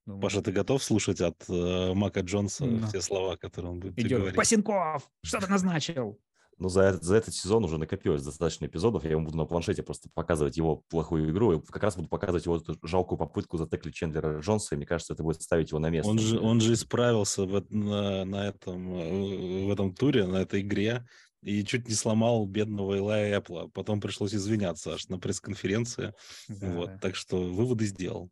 [0.05, 0.21] Думаю...
[0.21, 2.87] Паша, ты готов слушать от э, Мака Джонса да.
[2.87, 4.19] все слова, которые он будет Идет.
[4.19, 4.35] говорить?
[4.35, 5.09] Пасенков!
[5.23, 6.19] Что ты назначил?
[6.59, 9.03] Но за, за этот сезон уже накопилось достаточно эпизодов.
[9.05, 11.53] Я ему буду на планшете просто показывать его плохую игру.
[11.53, 14.75] И как раз буду показывать его жалкую попытку затеклить Чендлера Джонса.
[14.75, 16.09] И мне кажется, это будет ставить его на место.
[16.09, 20.61] Он же, он же исправился в, на, на этом, э, в этом туре, на этой
[20.61, 21.07] игре.
[21.41, 23.67] И чуть не сломал бедного Илая Эппла.
[23.73, 26.13] Потом пришлось извиняться аж на пресс-конференции.
[26.47, 26.69] Да.
[26.71, 28.29] Вот, так что выводы сделал.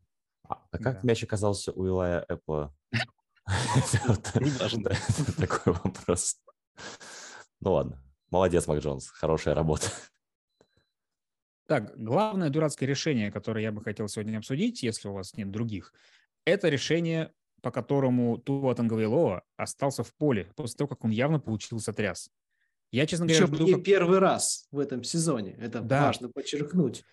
[0.51, 1.07] А, а как да.
[1.07, 2.75] мяч оказался у Илая Эппла?
[5.37, 6.37] Такой вопрос.
[7.61, 8.01] Ну ладно.
[8.29, 9.87] Молодец, Мак Джонс, хорошая работа.
[11.67, 15.93] Так, главное дурацкое решение, которое я бы хотел сегодня обсудить, если у вас нет других,
[16.45, 21.79] это решение, по которому Туа Танговейлова остался в поле после того, как он явно получил
[21.79, 22.29] сотряс.
[22.91, 23.65] Я, честно говоря, жду...
[23.65, 23.83] не как...
[23.83, 25.55] первый раз в этом сезоне.
[25.59, 26.07] Это да.
[26.07, 27.05] важно подчеркнуть.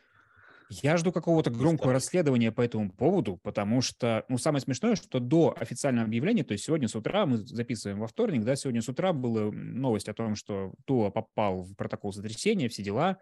[0.70, 5.54] Я жду какого-то громкого расследования по этому поводу, потому что, ну, самое смешное, что до
[5.58, 9.12] официального объявления, то есть сегодня с утра, мы записываем во вторник, да, сегодня с утра
[9.12, 13.18] была новость о том, что Туа попал в протокол сотрясения, все дела,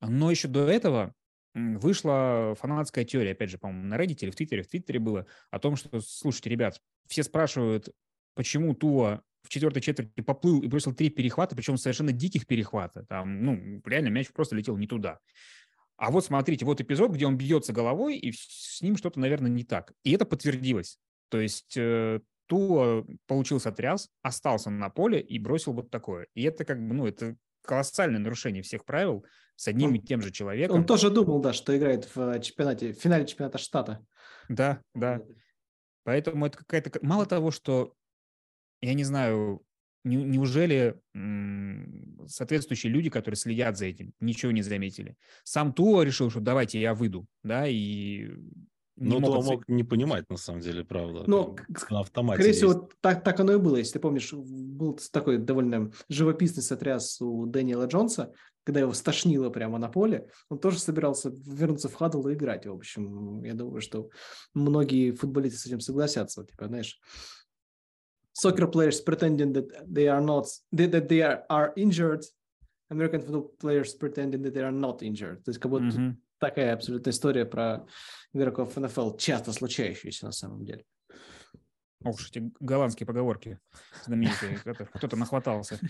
[0.00, 1.14] но еще до этого
[1.54, 5.58] вышла фанатская теория, опять же, по-моему, на Reddit или в Твиттере, в Твиттере было, о
[5.58, 7.90] том, что, слушайте, ребят, все спрашивают,
[8.34, 13.04] почему Туа в четвертой четверти поплыл и бросил три перехвата, причем совершенно диких перехвата.
[13.08, 15.20] Там, ну, реально мяч просто летел не туда.
[15.98, 19.64] А вот смотрите, вот эпизод, где он бьется головой, и с ним что-то, наверное, не
[19.64, 19.92] так.
[20.04, 20.98] И это подтвердилось.
[21.28, 26.28] То есть э, Туа получил сотряс, остался на поле и бросил вот такое.
[26.34, 30.22] И это как бы, ну, это колоссальное нарушение всех правил с одним он, и тем
[30.22, 30.76] же человеком.
[30.76, 34.06] Он тоже думал, да, что играет в чемпионате, в финале чемпионата штата.
[34.48, 35.20] Да, да.
[36.04, 36.96] Поэтому это какая-то...
[37.02, 37.92] Мало того, что,
[38.80, 39.62] я не знаю,
[40.08, 41.00] неужели
[42.26, 45.16] соответствующие люди, которые следят за этим, ничего не заметили?
[45.44, 48.30] Сам Туа решил, что давайте я выйду, да, и
[49.00, 51.22] ну, то мог не понимать, на самом деле, правда.
[51.26, 51.56] Но
[51.90, 53.76] на автомате скорее всего, так, так оно и было.
[53.76, 58.32] Если ты помнишь, был такой довольно живописный сотряс у Дэниела Джонса,
[58.64, 62.66] когда его стошнило прямо на поле, он тоже собирался вернуться в хадл и играть.
[62.66, 64.10] В общем, я думаю, что
[64.52, 66.44] многие футболисты с этим согласятся.
[66.44, 66.98] Типа, знаешь,
[68.37, 72.23] soccer players pretending that they are not, that they are, are injured,
[72.89, 75.43] American football players pretending that they are not injured.
[75.43, 76.15] То есть как будто mm-hmm.
[76.39, 77.85] такая абсолютная история про
[78.33, 80.83] игроков НФЛ, часто случающаяся на самом деле.
[82.04, 83.58] Ох уж эти голландские поговорки
[84.04, 84.58] знаменитые,
[84.94, 85.80] кто-то нахватался.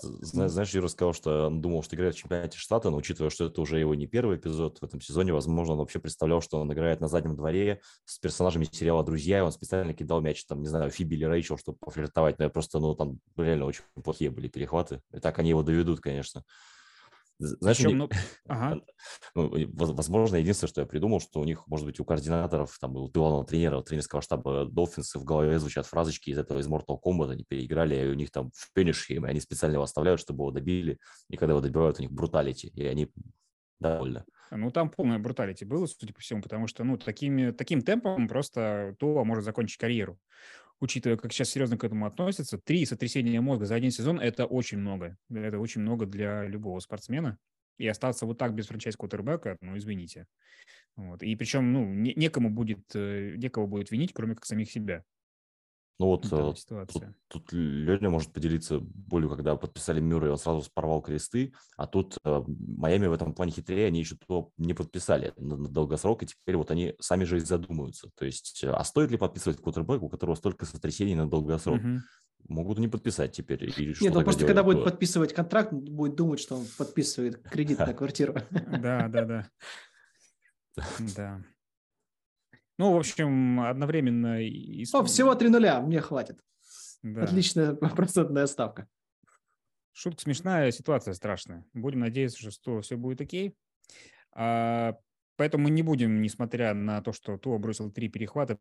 [0.00, 3.60] Знаешь, Юра сказал, что он думал, что играет в чемпионате штата, но учитывая, что это
[3.60, 7.00] уже его не первый эпизод в этом сезоне, возможно, он вообще представлял, что он играет
[7.00, 10.90] на заднем дворе с персонажами сериала «Друзья», и он специально кидал мяч, там, не знаю,
[10.90, 15.00] Фиби или Рэйчел, чтобы пофлиртовать, но я просто, ну, там реально очень плохие были перехваты.
[15.12, 16.44] И так они его доведут, конечно.
[17.38, 18.08] Знаешь, Причем, них, ну,
[18.48, 18.80] ага.
[19.34, 23.08] ну, возможно, единственное, что я придумал, что у них, может быть, у координаторов, там, у
[23.08, 27.32] главного тренера, у тренерского штаба Долфинс в голове звучат фразочки из этого, из Mortal Kombat,
[27.32, 30.98] они переиграли, и у них там финиш, и они специально его оставляют, чтобы его добили,
[31.28, 33.12] и когда его добивают, у них бруталити, и они
[33.78, 34.24] довольны.
[34.50, 38.94] Ну, там полная бруталити было, судя по всему, потому что, ну, такими, таким темпом просто
[38.98, 40.18] Туа может закончить карьеру
[40.80, 44.78] учитывая, как сейчас серьезно к этому относятся, три сотрясения мозга за один сезон– это очень
[44.78, 45.16] много.
[45.30, 47.38] Это очень много для любого спортсмена.
[47.78, 50.26] И остаться вот так без франчайз-кутербека, ну, извините.
[50.96, 51.22] Вот.
[51.22, 55.04] И причем, ну, не, некому будет, э, некого будет винить, кроме как самих себя.
[55.98, 56.52] Ну вот э,
[56.92, 62.18] тут, тут Леня может поделиться болью, когда подписали Мюррей, он сразу порвал кресты, а тут
[62.22, 66.26] э, Майами в этом плане хитрее, они еще то не подписали на, на долгосрок, и
[66.26, 68.10] теперь вот они сами же и задумаются.
[68.14, 71.80] То есть, а стоит ли подписывать кутербэк, у которого столько сотрясений на долгосрок?
[71.80, 72.00] Угу.
[72.48, 73.64] Могут не подписать теперь.
[73.64, 77.94] Или Нет, он просто когда будет подписывать контракт, будет думать, что он подписывает кредит на
[77.94, 78.34] квартиру.
[78.50, 79.50] Да, да, да.
[81.16, 81.42] Да.
[82.78, 84.42] Ну, в общем, одновременно...
[84.42, 84.84] И...
[84.92, 86.40] О, всего три нуля, мне хватит.
[87.02, 87.22] Да.
[87.22, 88.88] Отличная процентная ставка.
[89.92, 91.64] Шутка смешная, ситуация страшная.
[91.72, 93.56] Будем надеяться, что все будет окей.
[94.32, 94.98] А,
[95.36, 98.58] поэтому мы не будем, несмотря на то, что Туа бросил три перехвата,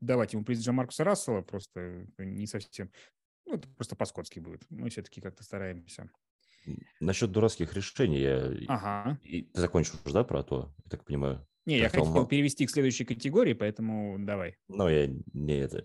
[0.00, 2.90] давать ему приз Маркуса Рассела, просто не совсем...
[3.46, 4.64] Ну, это просто по-скотски будет.
[4.68, 6.10] Мы все-таки как-то стараемся.
[7.00, 8.52] Насчет дурацких решений я...
[8.68, 9.18] Ага.
[9.22, 11.46] И ты закончишь да, про то, я так понимаю?
[11.66, 12.26] Не, я хотел он...
[12.26, 14.56] перевести к следующей категории, поэтому давай.
[14.68, 15.84] Ну, я не это.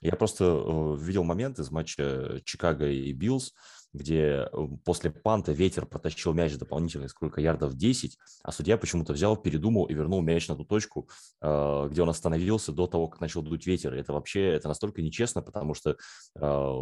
[0.00, 3.54] Я просто э, видел момент из матча Чикаго и Bills,
[3.96, 9.12] где э, после punt а ветер протащил мяч дополнительно сколько ярдов 10, а судья почему-то
[9.12, 11.08] взял, передумал и вернул мяч на ту точку,
[11.40, 13.94] э, где он остановился до того, как начал дуть ветер.
[13.94, 15.96] Это вообще это настолько нечестно, потому что
[16.34, 16.74] э,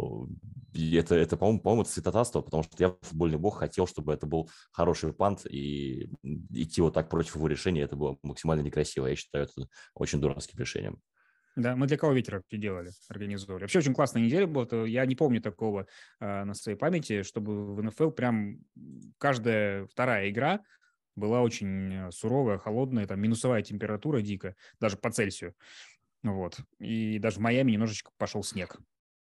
[0.93, 4.49] это, это по-моему, по-моему, это святотатство, потому что я, футбольный бог, хотел, чтобы это был
[4.71, 6.09] хороший пант, и
[6.51, 9.07] идти вот так против его решения, это было максимально некрасиво.
[9.07, 10.99] Я считаю, это очень дурацким решением.
[11.55, 13.61] Да, мы для кого ветер делали, организовали.
[13.61, 14.85] Вообще очень классная неделя была.
[14.85, 15.87] Я не помню такого
[16.19, 18.59] э, на своей памяти, чтобы в НФЛ прям
[19.17, 20.61] каждая вторая игра
[21.15, 25.55] была очень э, суровая, холодная, там минусовая температура дико, даже по Цельсию.
[26.23, 26.59] Вот.
[26.79, 28.77] И даже в Майами немножечко пошел снег.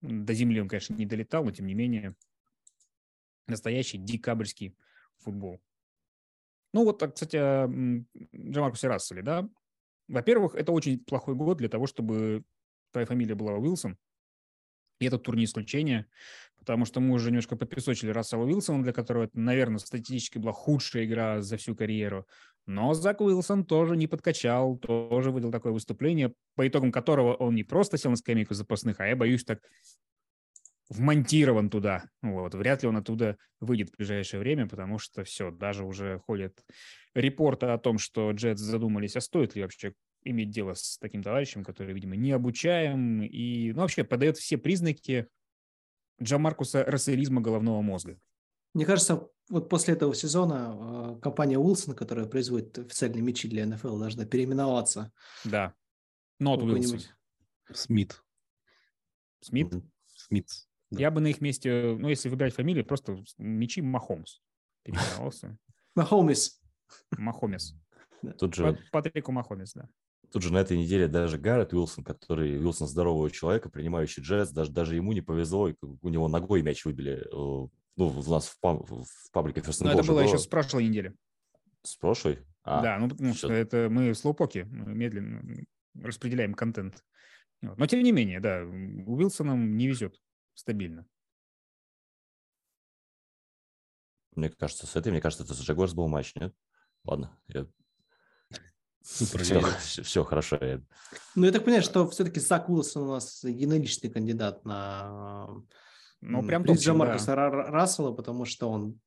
[0.02, 2.14] До земли он, конечно, не долетал, но тем не менее
[3.46, 4.76] настоящий декабрьский
[5.16, 5.60] футбол.
[6.74, 7.36] Ну вот, кстати,
[8.36, 9.48] Джамаркусе Расселе, да,
[10.08, 12.42] во-первых, это очень плохой год для того, чтобы
[12.92, 13.96] твоя фамилия была Уилсон.
[15.00, 16.06] И этот тур не исключение,
[16.58, 21.04] потому что мы уже немножко попесочили Рассела Уилсона, для которого это, наверное, статистически была худшая
[21.04, 22.26] игра за всю карьеру.
[22.66, 27.62] Но Зак Уилсон тоже не подкачал, тоже выдал такое выступление, по итогам которого он не
[27.62, 29.60] просто сел на скамейку запасных, а я боюсь так
[30.88, 32.08] вмонтирован туда.
[32.22, 32.54] Вот.
[32.54, 36.64] Вряд ли он оттуда выйдет в ближайшее время, потому что все, даже уже ходят
[37.14, 39.92] репорты о том, что Джетс задумались, а стоит ли вообще
[40.24, 45.28] иметь дело с таким товарищем, который, видимо, не обучаем и ну, вообще подает все признаки
[46.22, 48.18] Джамаркуса расселизма головного мозга.
[48.74, 53.98] Мне кажется, вот после этого сезона э, компания Уилсон, которая производит официальные мячи для НФЛ,
[53.98, 55.12] должна переименоваться.
[55.44, 55.74] Да.
[56.38, 57.00] Нот Уилсон.
[57.72, 58.22] Смит.
[59.40, 59.72] Смит?
[60.06, 60.67] Смит.
[60.90, 61.00] Да.
[61.00, 64.40] Я бы на их месте, ну, если выбирать фамилию, просто мечи Махомс
[64.82, 65.58] переименовался.
[65.94, 66.60] Махомес.
[67.16, 67.74] Махомес.
[68.38, 68.78] Тут же...
[68.90, 69.88] Патрику Махомес, да.
[70.30, 74.70] Тут же на этой неделе даже Гаррет Уилсон, который Уилсон здорового человека, принимающий джетс, даже,
[74.70, 77.22] даже ему не повезло, у него ногой мяч выбили.
[77.26, 80.46] Э, ну, у нас в, паб, в паблике First Но это было, было еще с
[80.46, 81.14] прошлой недели.
[81.82, 82.40] С прошлой?
[82.62, 85.42] А, да, ну потому что это мы слоупоки, медленно
[85.94, 87.02] распределяем контент.
[87.62, 90.20] Но тем не менее, да, Уилсонам не везет
[90.58, 91.06] стабильно.
[94.34, 96.54] Мне кажется, с этой, мне кажется, это с Джагорс был матч, нет?
[97.04, 97.66] Ладно, я...
[99.00, 99.24] Все,
[99.78, 100.58] все, все хорошо.
[101.34, 105.48] Ну, я так понимаю, что все-таки Зак Уилсон у нас единоличный кандидат на
[106.20, 107.48] ну, прям приз Джо Маркуса да.
[107.48, 109.00] Рассела, потому что он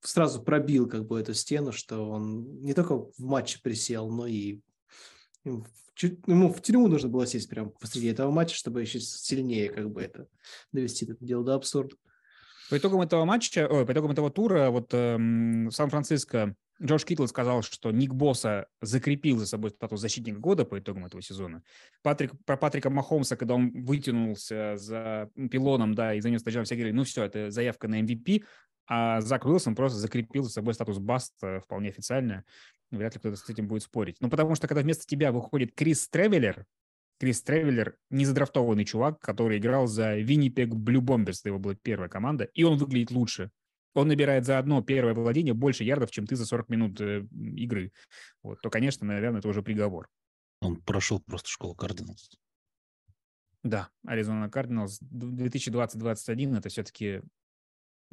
[0.00, 4.60] сразу пробил как бы эту стену, что он не только в матче присел, но и
[6.00, 10.02] ему в тюрьму нужно было сесть прямо посреди этого матча, чтобы еще сильнее как бы
[10.02, 10.26] это
[10.72, 11.96] довести это дело до абсурда.
[12.70, 17.62] По итогам этого матча, ой, по итогам этого тура, вот эм, Сан-Франциско Джордж Китл сказал,
[17.62, 21.62] что Ник Босса закрепил за собой статус защитника года по итогам этого сезона.
[22.02, 26.96] Патрик, про Патрика Махомса, когда он вытянулся за пилоном, да, и занес тачдаун, все говорили,
[26.96, 28.44] ну все, это заявка на MVP,
[28.94, 32.44] а Зак Уилсон просто закрепил за собой статус bust а вполне официально.
[32.90, 34.16] Вряд ли кто-то с этим будет спорить.
[34.20, 36.66] Ну, потому что, когда вместо тебя выходит Крис Тревелер,
[37.18, 42.44] Крис Тревелер– незадрафтованный чувак, который играл за Winnipeg Blue Bombers, это его была первая команда,
[42.52, 43.50] и он выглядит лучше.
[43.94, 47.26] Он набирает за одно первое владение больше ярдов, чем ты за 40 минут э,
[47.56, 47.92] игры.
[48.42, 50.10] Вот, то, конечно, наверное, это уже приговор.
[50.60, 52.30] Он прошел просто школу Кардиналс.
[53.62, 57.22] Да, Аризона Кардиналс 2020-2021 это все-таки...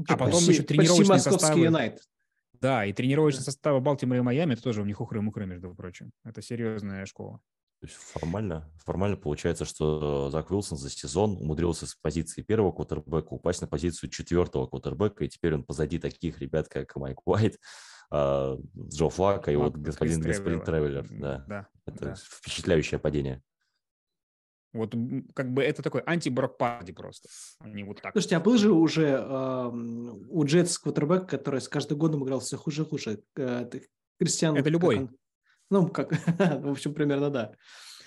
[0.08, 1.60] А потом почти, еще тренировочные составы.
[1.60, 2.02] Юнайт.
[2.54, 6.12] Да, и тренировочные составы Балтимора и Майами, это тоже у них ухры-мухры, между прочим.
[6.26, 7.40] Это серьезная школа.
[7.80, 13.30] То есть формально, формально получается, что Зак Уилсон за сезон умудрился с позиции первого квотербека
[13.30, 17.58] упасть на позицию четвертого квотербека, и теперь он позади таких ребят, как Майк Уайт,
[18.12, 21.08] а, Джо Флака и вот господин, господин Тревелер.
[21.10, 21.46] Да.
[21.48, 21.68] да.
[21.86, 22.16] Это да.
[22.16, 23.42] впечатляющее падение.
[24.72, 24.94] Вот
[25.34, 27.28] как бы это такой анти-Брок Парди просто.
[27.60, 28.14] Они вот так.
[28.14, 32.56] Слушайте, а был же уже э, у Джетс квотербек, который с каждым годом играл все
[32.58, 33.24] хуже и хуже.
[33.36, 33.68] Э,
[34.20, 34.56] Кристиан...
[34.56, 35.10] Это любой.
[35.72, 36.12] Ну, как,
[36.62, 37.52] в общем, примерно да.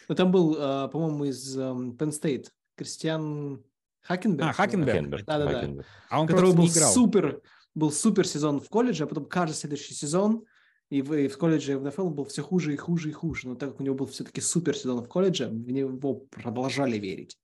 [0.08, 3.64] Но там был, а, по-моему, из эм, Penn State Кристиан
[4.02, 4.50] Хакенберг.
[4.50, 5.24] А, Хакенберг.
[5.24, 5.84] Да, да, да.
[6.10, 7.40] А он который был супер,
[7.74, 10.44] был супер сезон в колледже, а потом каждый следующий сезон
[10.92, 13.48] и в, и в колледже, в НФЛ был все хуже и хуже и хуже.
[13.48, 17.38] Но так как у него был все-таки супер сезон в колледже, в него продолжали верить.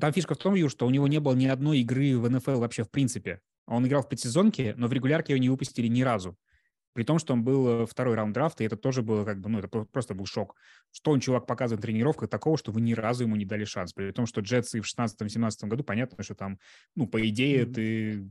[0.00, 2.58] Там фишка в том, Ю, что у него не было ни одной игры в НФЛ
[2.58, 3.40] вообще в принципе.
[3.66, 6.36] Он играл в предсезонке, но в регулярке его не выпустили ни разу.
[6.92, 9.48] При том, что он был э, второй раунд драфта, и это тоже было как бы,
[9.48, 10.56] ну, это просто был шок.
[10.90, 13.92] Что он, чувак, показывает на тренировках такого, что вы ни разу ему не дали шанс.
[13.92, 16.58] При том, что Джетсы в 16-17 году, понятно, что там,
[16.96, 17.72] ну, по идее, mm-hmm.
[17.74, 18.30] ты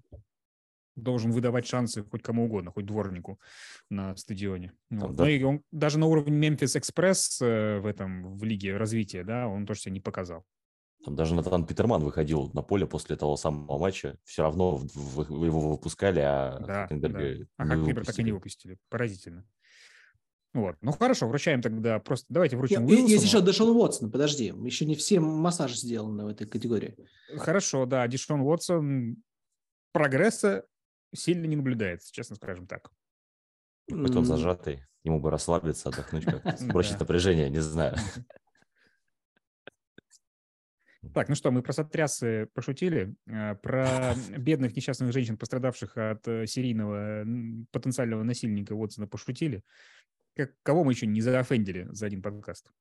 [0.95, 3.39] должен выдавать шансы хоть кому угодно, хоть дворнику
[3.89, 4.73] на стадионе.
[4.89, 5.15] Вот.
[5.15, 5.23] Да.
[5.23, 9.65] Ну, и он даже на уровне Мемфис Экспресс в этом, в лиге развития, да, он
[9.65, 10.45] тоже себя не показал.
[11.03, 14.17] Там даже Натан Питерман выходил на поле после того самого матча.
[14.23, 17.45] Все равно его выпускали, а да, Хакенберга да.
[17.57, 18.77] А Хакенберга так и не выпустили.
[18.89, 19.45] Поразительно.
[20.53, 20.77] Вот.
[20.81, 22.27] Ну хорошо, вручаем тогда просто.
[22.29, 23.07] Давайте вручим Уилсону.
[23.09, 24.53] Есть еще Дэшон Уотсон, подожди.
[24.63, 26.95] Еще не все массажи сделаны в этой категории.
[27.37, 28.07] Хорошо, да.
[28.07, 29.17] Дэшон Уотсон
[29.91, 30.65] прогресса
[31.13, 32.91] сильно не наблюдается, честно скажем так.
[33.89, 34.83] Какой-то он зажатый.
[35.03, 37.95] Ему бы расслабиться, отдохнуть как-то, сбросить напряжение, не знаю.
[41.13, 46.47] Так, ну что, мы про сотрясы пошутили, э, про бедных несчастных женщин, пострадавших от э,
[46.47, 47.25] серийного
[47.71, 49.63] потенциального насильника Уотсона пошутили.
[50.33, 52.71] Как, кого мы еще не заофендили за один подкаст?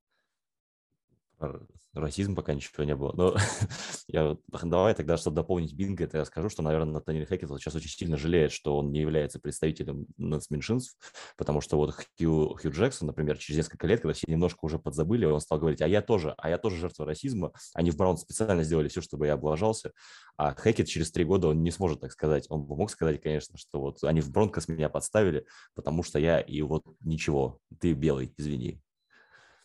[1.93, 3.13] Расизм пока ничего не было.
[3.15, 3.35] Но
[4.07, 7.89] я, давай тогда, чтобы дополнить Бинга, это я скажу, что, наверное, Натаниэль Хекет сейчас очень
[7.89, 10.97] сильно жалеет, что он не является представителем нацменьшинств,
[11.37, 15.25] потому что вот Хью, Хью Джексон, например, через несколько лет, когда все немножко уже подзабыли,
[15.25, 17.51] он стал говорить, а я тоже, а я тоже жертва расизма.
[17.73, 19.91] Они в Браун специально сделали все, чтобы я облажался.
[20.37, 22.47] А Хекет через три года он не сможет так сказать.
[22.49, 26.61] Он мог сказать, конечно, что вот они в Бронкос меня подставили, потому что я и
[26.63, 28.81] вот ничего, ты белый, извини.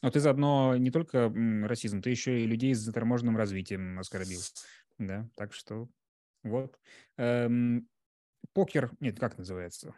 [0.00, 1.32] Но ты заодно не только
[1.64, 4.40] расизм, ты еще и людей с заторможенным развитием оскорбил.
[4.98, 5.88] Да, так что
[6.42, 6.78] вот.
[7.16, 7.88] Эм,
[8.52, 9.94] покер, нет, как называется?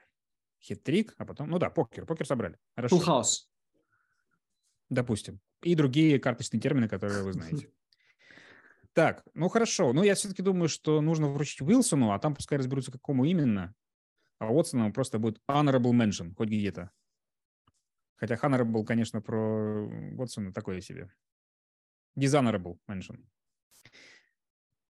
[0.62, 2.58] Хитрик, а потом, ну да, покер, покер собрали.
[2.76, 2.96] Хорошо.
[2.96, 3.46] Full house.
[4.88, 5.40] Допустим.
[5.62, 7.70] И другие карточные термины, которые вы знаете.
[8.92, 9.92] Так, ну хорошо.
[9.92, 13.72] Ну, я все-таки думаю, что нужно вручить Уилсону, а там пускай разберутся, какому именно.
[14.40, 16.90] А Уотсону просто будет honorable mention, хоть где-то.
[18.20, 21.10] Хотя Ханнер был, конечно, про Уотсона такое себе.
[22.18, 23.24] Dishonorable mention.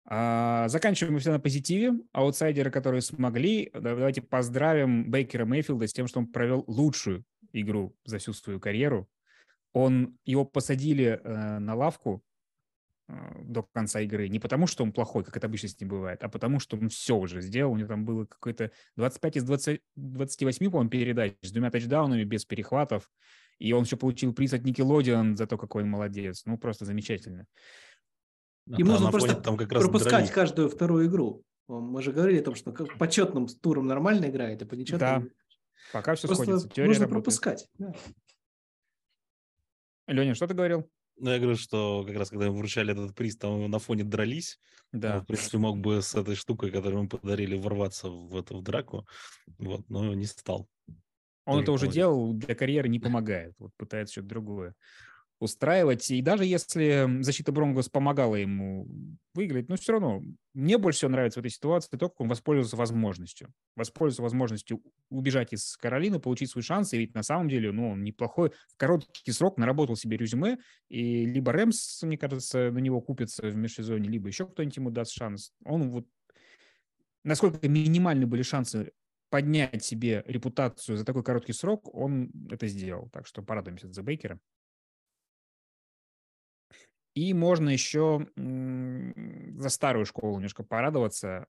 [0.05, 1.93] А, заканчиваем все на позитиве.
[2.13, 8.19] Аутсайдеры, которые смогли, давайте поздравим Бейкера Мейфилда с тем, что он провел лучшую игру за
[8.19, 9.09] всю свою карьеру.
[9.73, 12.23] Он, его посадили э, на лавку
[13.09, 14.29] до конца игры.
[14.29, 16.89] Не потому, что он плохой, как это обычно с ним бывает, а потому, что он
[16.89, 17.73] все уже сделал.
[17.73, 22.45] У него там было какое-то 25 из 20, 28, по-моему, передач с двумя тачдаунами, без
[22.45, 23.11] перехватов.
[23.59, 26.43] И он еще получил приз от Никелодиан за то, какой он молодец.
[26.47, 27.47] Ну, просто замечательно.
[28.67, 30.31] Ему нужно просто там как раз пропускать дровить.
[30.33, 31.45] каждую вторую игру.
[31.69, 34.99] Мы же говорили о том, что по почетным турам нормально играет, а по нечетным...
[34.99, 35.23] Да,
[35.93, 36.69] пока все просто сходится.
[36.69, 37.25] Теория нужно работает.
[37.25, 37.69] пропускать.
[37.79, 37.93] Да.
[40.09, 40.89] Леня, что ты говорил?
[41.19, 44.61] Ну, я говорю, что как раз когда им вручали этот приз, там на фоне дрались.
[44.93, 45.17] Да.
[45.17, 48.63] Он, в принципе, мог бы с этой штукой, которую мы подарили, ворваться в эту в
[48.63, 49.07] драку.
[49.59, 50.69] Вот, но не стал.
[51.45, 53.55] Он Тоже это уже делал, для карьеры не помогает.
[53.59, 54.75] Вот пытается что-то другое
[55.39, 56.11] устраивать.
[56.11, 58.87] И даже если защита Бронгос помогала ему
[59.35, 60.23] выиграть, но все равно
[60.55, 63.53] мне больше всего нравится в этой ситуации то, как он воспользовался возможностью.
[63.75, 66.95] Воспользовался возможностью убежать из Каролины, получить свой шанс.
[66.95, 68.51] И ведь на самом деле, ну, он неплохой.
[68.69, 70.59] В короткий срок наработал себе резюме.
[70.89, 75.13] И либо Рэмс, мне кажется, на него купится в межсезонье, либо еще кто-нибудь ему даст
[75.13, 75.53] шанс.
[75.65, 76.07] Он вот...
[77.25, 78.93] Насколько минимальны были шансы
[79.29, 83.11] поднять себе репутацию за такой короткий срок, он это сделал.
[83.13, 84.39] Так что порадуемся за Бейкера.
[87.17, 91.47] И можно еще за старую школу немножко порадоваться.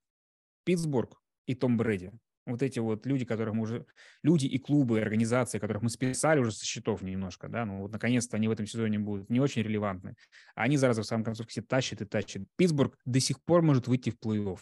[0.64, 2.14] Питтсбург и Том Брэди.
[2.46, 3.86] Вот эти вот люди, которых мы уже...
[4.24, 7.92] Люди и клубы, и организации, которых мы списали уже со счетов немножко, да, ну вот
[7.92, 10.16] наконец-то они в этом сезоне будут не очень релевантны.
[10.56, 12.44] А они зараз в самом концовке все тащат и тащат.
[12.56, 14.60] Питтсбург до сих пор может выйти в плей-офф.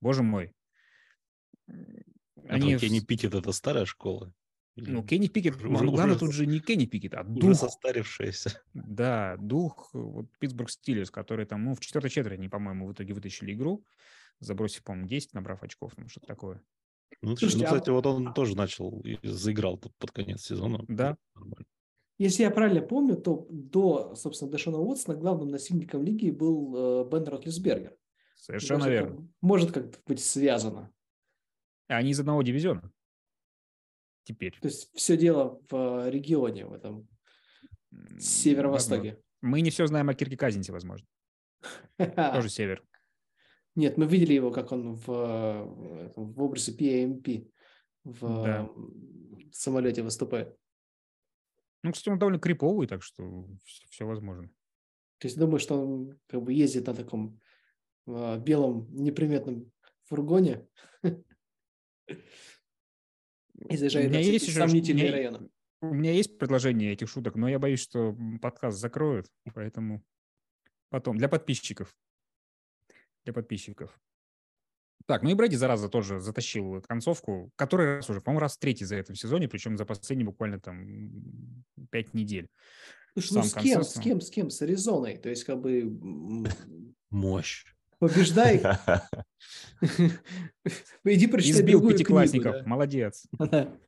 [0.00, 0.52] Боже мой.
[2.48, 2.74] Они...
[2.74, 4.34] А Кенни Питтит– это старая школа?
[4.86, 7.44] Ну, Кенни Пикет, уже, главное уже, тут же не Кенни Пикет, а дух.
[7.44, 8.62] Уже состарившаяся.
[8.74, 13.52] Да, дух вот Питтсбург Стиллерс, который там, ну, в четвертой четверти, по-моему, в итоге вытащили
[13.52, 13.84] игру,
[14.40, 16.62] забросив, по-моему, 10, набрав очков, ну, что-то такое.
[17.22, 17.92] Ну, Слушайте, ну, кстати, а...
[17.92, 20.84] вот он тоже начал и заиграл тут под конец сезона.
[20.88, 21.16] Да.
[22.18, 27.24] Если я правильно помню, то до, собственно, Дэшона Уотсона главным насильником лиги был э, Бен
[27.24, 27.96] Ротлисбергер.
[28.34, 29.28] Совершенно может, верно.
[29.40, 30.92] Может как-то быть связано.
[31.88, 32.92] Они из одного дивизиона
[34.32, 34.58] теперь.
[34.60, 35.74] То есть все дело в
[36.06, 37.08] э, регионе, в этом
[38.18, 39.18] северо-востоке.
[39.40, 41.06] Мы не все знаем о Кирке Казинце, возможно.
[41.98, 42.84] Тоже север.
[43.74, 47.50] Нет, мы видели его, как он в, э, в образе PAMP
[48.04, 48.70] в да.
[49.52, 50.56] самолете выступает.
[51.82, 54.48] Ну, кстати, он довольно криповый, так что все, все возможно.
[55.18, 57.40] То есть думаю, что он как бы ездит на таком
[58.06, 59.70] uh, белом неприметном
[60.04, 60.66] фургоне
[63.68, 65.50] и заезжает у меня есть еще, сомнительные у меня, районы.
[65.82, 70.02] У меня есть предложение этих шуток, но я боюсь, что подкаст закроют, поэтому
[70.88, 71.16] потом.
[71.16, 71.94] Для подписчиков.
[73.24, 73.98] Для подписчиков.
[75.06, 78.96] Так, ну и Брэди, зараза, тоже затащил концовку, который раз уже, по-моему, раз третий за
[78.96, 82.48] этом сезоне, причем за последние буквально там пять недель.
[83.14, 84.50] Слушай, ну с кем, с кем, с кем?
[84.50, 85.16] С Аризоной.
[85.16, 85.98] То есть, как бы...
[87.10, 87.64] Мощь.
[88.00, 88.56] Побеждай.
[91.04, 92.52] Иди прочитай Избил пятиклассников.
[92.52, 92.70] Книгу, да?
[92.70, 93.26] Молодец.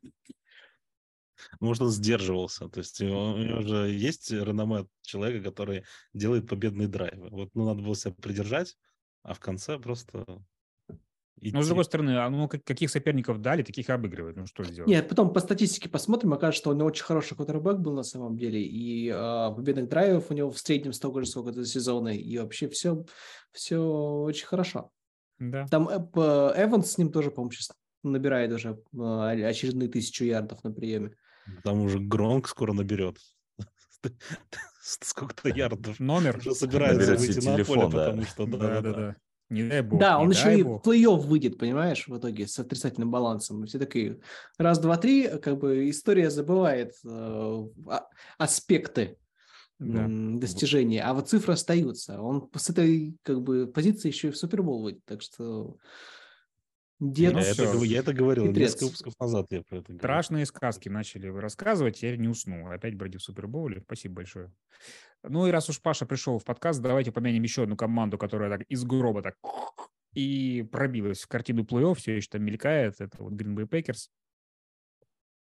[1.59, 2.69] Может, он сдерживался.
[2.69, 5.83] То есть у него уже есть реноме человека, который
[6.13, 7.29] делает победные драйвы.
[7.29, 8.77] Вот ну, надо было себя придержать,
[9.23, 10.23] а в конце просто
[11.43, 11.51] Идти.
[11.53, 14.37] Но, с другой стороны, а ну, каких соперников дали, таких обыгрывают.
[14.37, 14.87] Ну, что сделать?
[14.87, 18.63] Нет, потом по статистике посмотрим, окажется, что он очень хороший квотербек был на самом деле,
[18.63, 22.69] и э, победных драйвов у него в среднем столько же, сколько за сезона, и вообще
[22.69, 23.05] все,
[23.51, 24.91] все очень хорошо.
[25.39, 25.67] Да.
[25.67, 25.97] Там э,
[26.55, 27.71] Эванс с ним тоже, по-моему, сейчас
[28.03, 31.13] набирает уже э, очередные тысячу ярдов на приеме.
[31.65, 33.17] Там уже Гронк скоро наберет
[34.81, 35.99] сколько-то ярдов.
[35.99, 36.37] Номер.
[36.37, 38.45] Уже собирается выйти на поле, потому что...
[38.45, 39.15] Да, да, да.
[39.53, 39.99] Не дай бог.
[39.99, 40.83] Да, он еще и бог.
[40.83, 43.65] в плей-офф выйдет, понимаешь, в итоге с отрицательным балансом.
[43.65, 44.19] Все такие
[44.57, 47.67] раз, два, три, как бы история забывает э,
[48.39, 49.17] аспекты
[49.77, 50.07] да.
[50.07, 52.19] достижения, а вот цифры остаются.
[52.19, 55.77] Он с этой как бы позиции еще и в Супербол выйдет, так что
[57.11, 58.71] Дед, я, это, я это говорил Хитрец.
[58.71, 59.47] несколько выпусков назад.
[59.49, 62.69] Я про это Страшные сказки начали рассказывать, теперь не усну.
[62.71, 63.81] Опять Брэди в Супербоуле.
[63.81, 64.53] Спасибо большое.
[65.21, 68.61] Ну и раз уж Паша пришел в подкаст, давайте помянем еще одну команду, которая так
[68.69, 69.35] из гроба так
[70.13, 73.01] и пробилась в картину плей-офф, все еще там мелькает.
[73.01, 74.09] Это вот Green Bay Packers.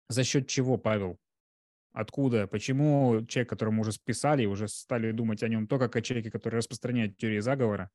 [0.09, 1.19] За счет чего, Павел?
[1.93, 2.47] Откуда?
[2.47, 6.57] Почему человек, которому уже списали, уже стали думать о нем только как о человеке, который
[6.57, 7.91] распространяет теории заговора,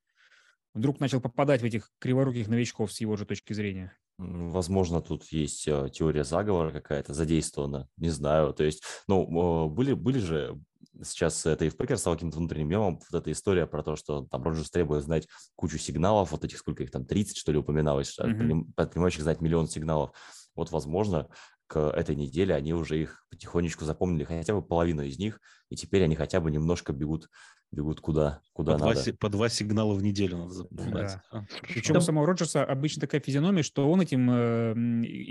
[0.76, 3.98] вдруг начал попадать в этих криворуких новичков с его же точки зрения?
[4.18, 8.54] Возможно, тут есть э, теория заговора какая-то задействована, не знаю.
[8.54, 10.58] То есть, ну, были, были же
[11.04, 14.26] сейчас это и в Пекер стало каким-то внутренним мемом, вот эта история про то, что
[14.26, 18.18] там Роджерс требует знать кучу сигналов, вот этих, сколько их там, 30, что ли, упоминалось,
[18.18, 18.74] mm-hmm.
[18.76, 20.12] предпринимающих знать миллион сигналов.
[20.56, 21.28] Вот, возможно,
[21.68, 26.04] к этой неделе они уже их потихонечку запомнили, хотя бы половину из них, и теперь
[26.04, 27.30] они хотя бы немножко бегут
[27.72, 29.04] бегут куда, куда по надо.
[29.04, 31.18] Два, по два сигнала в неделю надо запоминать.
[31.32, 31.40] Да.
[31.40, 34.74] А, Причем у самого Роджерса обычно такая физиономия, что он этим э,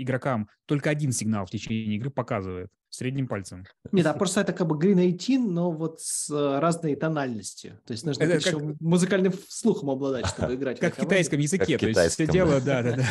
[0.01, 3.65] игрокам только один сигнал в течение игры показывает средним пальцем.
[3.91, 7.79] Нет, а просто это как бы Green 18, но вот с э, разной тональностью.
[7.85, 8.79] То есть нужно это еще как...
[8.79, 10.79] музыкальным слухом обладать, чтобы играть.
[10.79, 11.77] Как в китайском языке.
[11.77, 13.05] То есть все дело, да, да, да.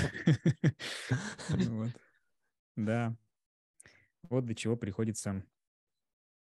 [2.77, 3.17] Да.
[4.31, 5.45] Вот до чего приходится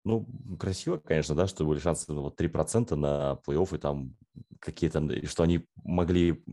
[0.04, 0.28] Ну,
[0.60, 4.16] красиво, конечно, да, что были шансы вот 3% на плей-офф, и там
[4.60, 6.43] какие-то, что они могли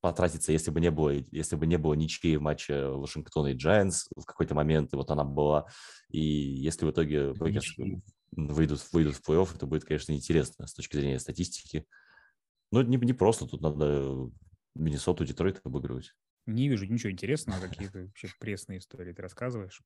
[0.00, 4.06] потратиться, если бы не было, если бы не было ничьей в матче Вашингтона и Giants
[4.16, 5.66] в какой-то момент, и вот она была,
[6.10, 7.64] и если в итоге выйдут,
[8.32, 11.84] выйдут в плей-офф, это будет, конечно, интересно с точки зрения статистики.
[12.72, 14.30] Но не, не просто, тут надо
[14.74, 16.14] Миннесоту, Детройт обыгрывать.
[16.52, 19.80] Не вижу ничего интересного, какие-то вообще пресные истории ты рассказываешь.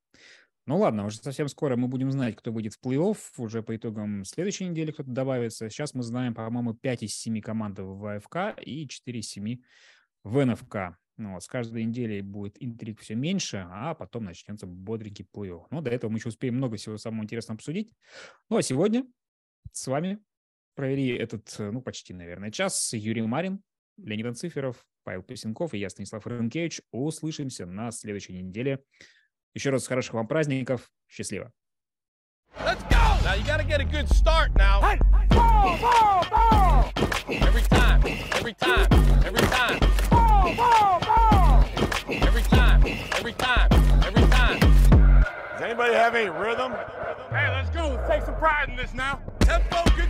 [0.66, 3.18] Ну ладно, уже совсем скоро мы будем знать, кто выйдет в плей-офф.
[3.36, 5.68] Уже по итогам следующей недели кто-то добавится.
[5.68, 9.60] Сейчас мы знаем, по-моему, 5 из 7 команд в АФК и 4 из 7
[10.22, 10.76] в НФК.
[11.16, 15.66] Ну, вот, с каждой неделей будет интриг все меньше, а потом начнется бодренький плей-офф.
[15.70, 17.92] Но до этого мы еще успеем много всего самого интересного обсудить.
[18.48, 19.06] Ну, а сегодня
[19.70, 20.18] с вами
[20.74, 22.94] провели этот, ну, почти, наверное, час.
[22.94, 23.62] Юрий Марин,
[23.98, 26.80] Леонид Анциферов, Павел Песенков и я, Станислав Рынкевич.
[26.90, 28.82] Услышимся на следующей неделе.
[29.54, 30.90] Еще раз хороших вам праздников.
[31.06, 31.52] Счастливо.
[32.58, 33.04] Let's go!
[33.24, 34.80] Now you gotta get a good start now.
[34.80, 34.98] Hey,
[35.30, 36.92] ball, ball, ball!
[37.28, 38.00] Every time,
[38.32, 38.86] every time,
[39.24, 39.78] every time.
[40.08, 41.64] Ball, ball, ball!
[42.08, 42.84] Every time,
[43.16, 43.68] every time,
[44.06, 44.60] every time.
[44.60, 46.72] Does anybody have any rhythm?
[47.30, 47.88] Hey, let's go.
[47.88, 49.20] Let's take some pride in this now.
[49.40, 50.04] Tempo good.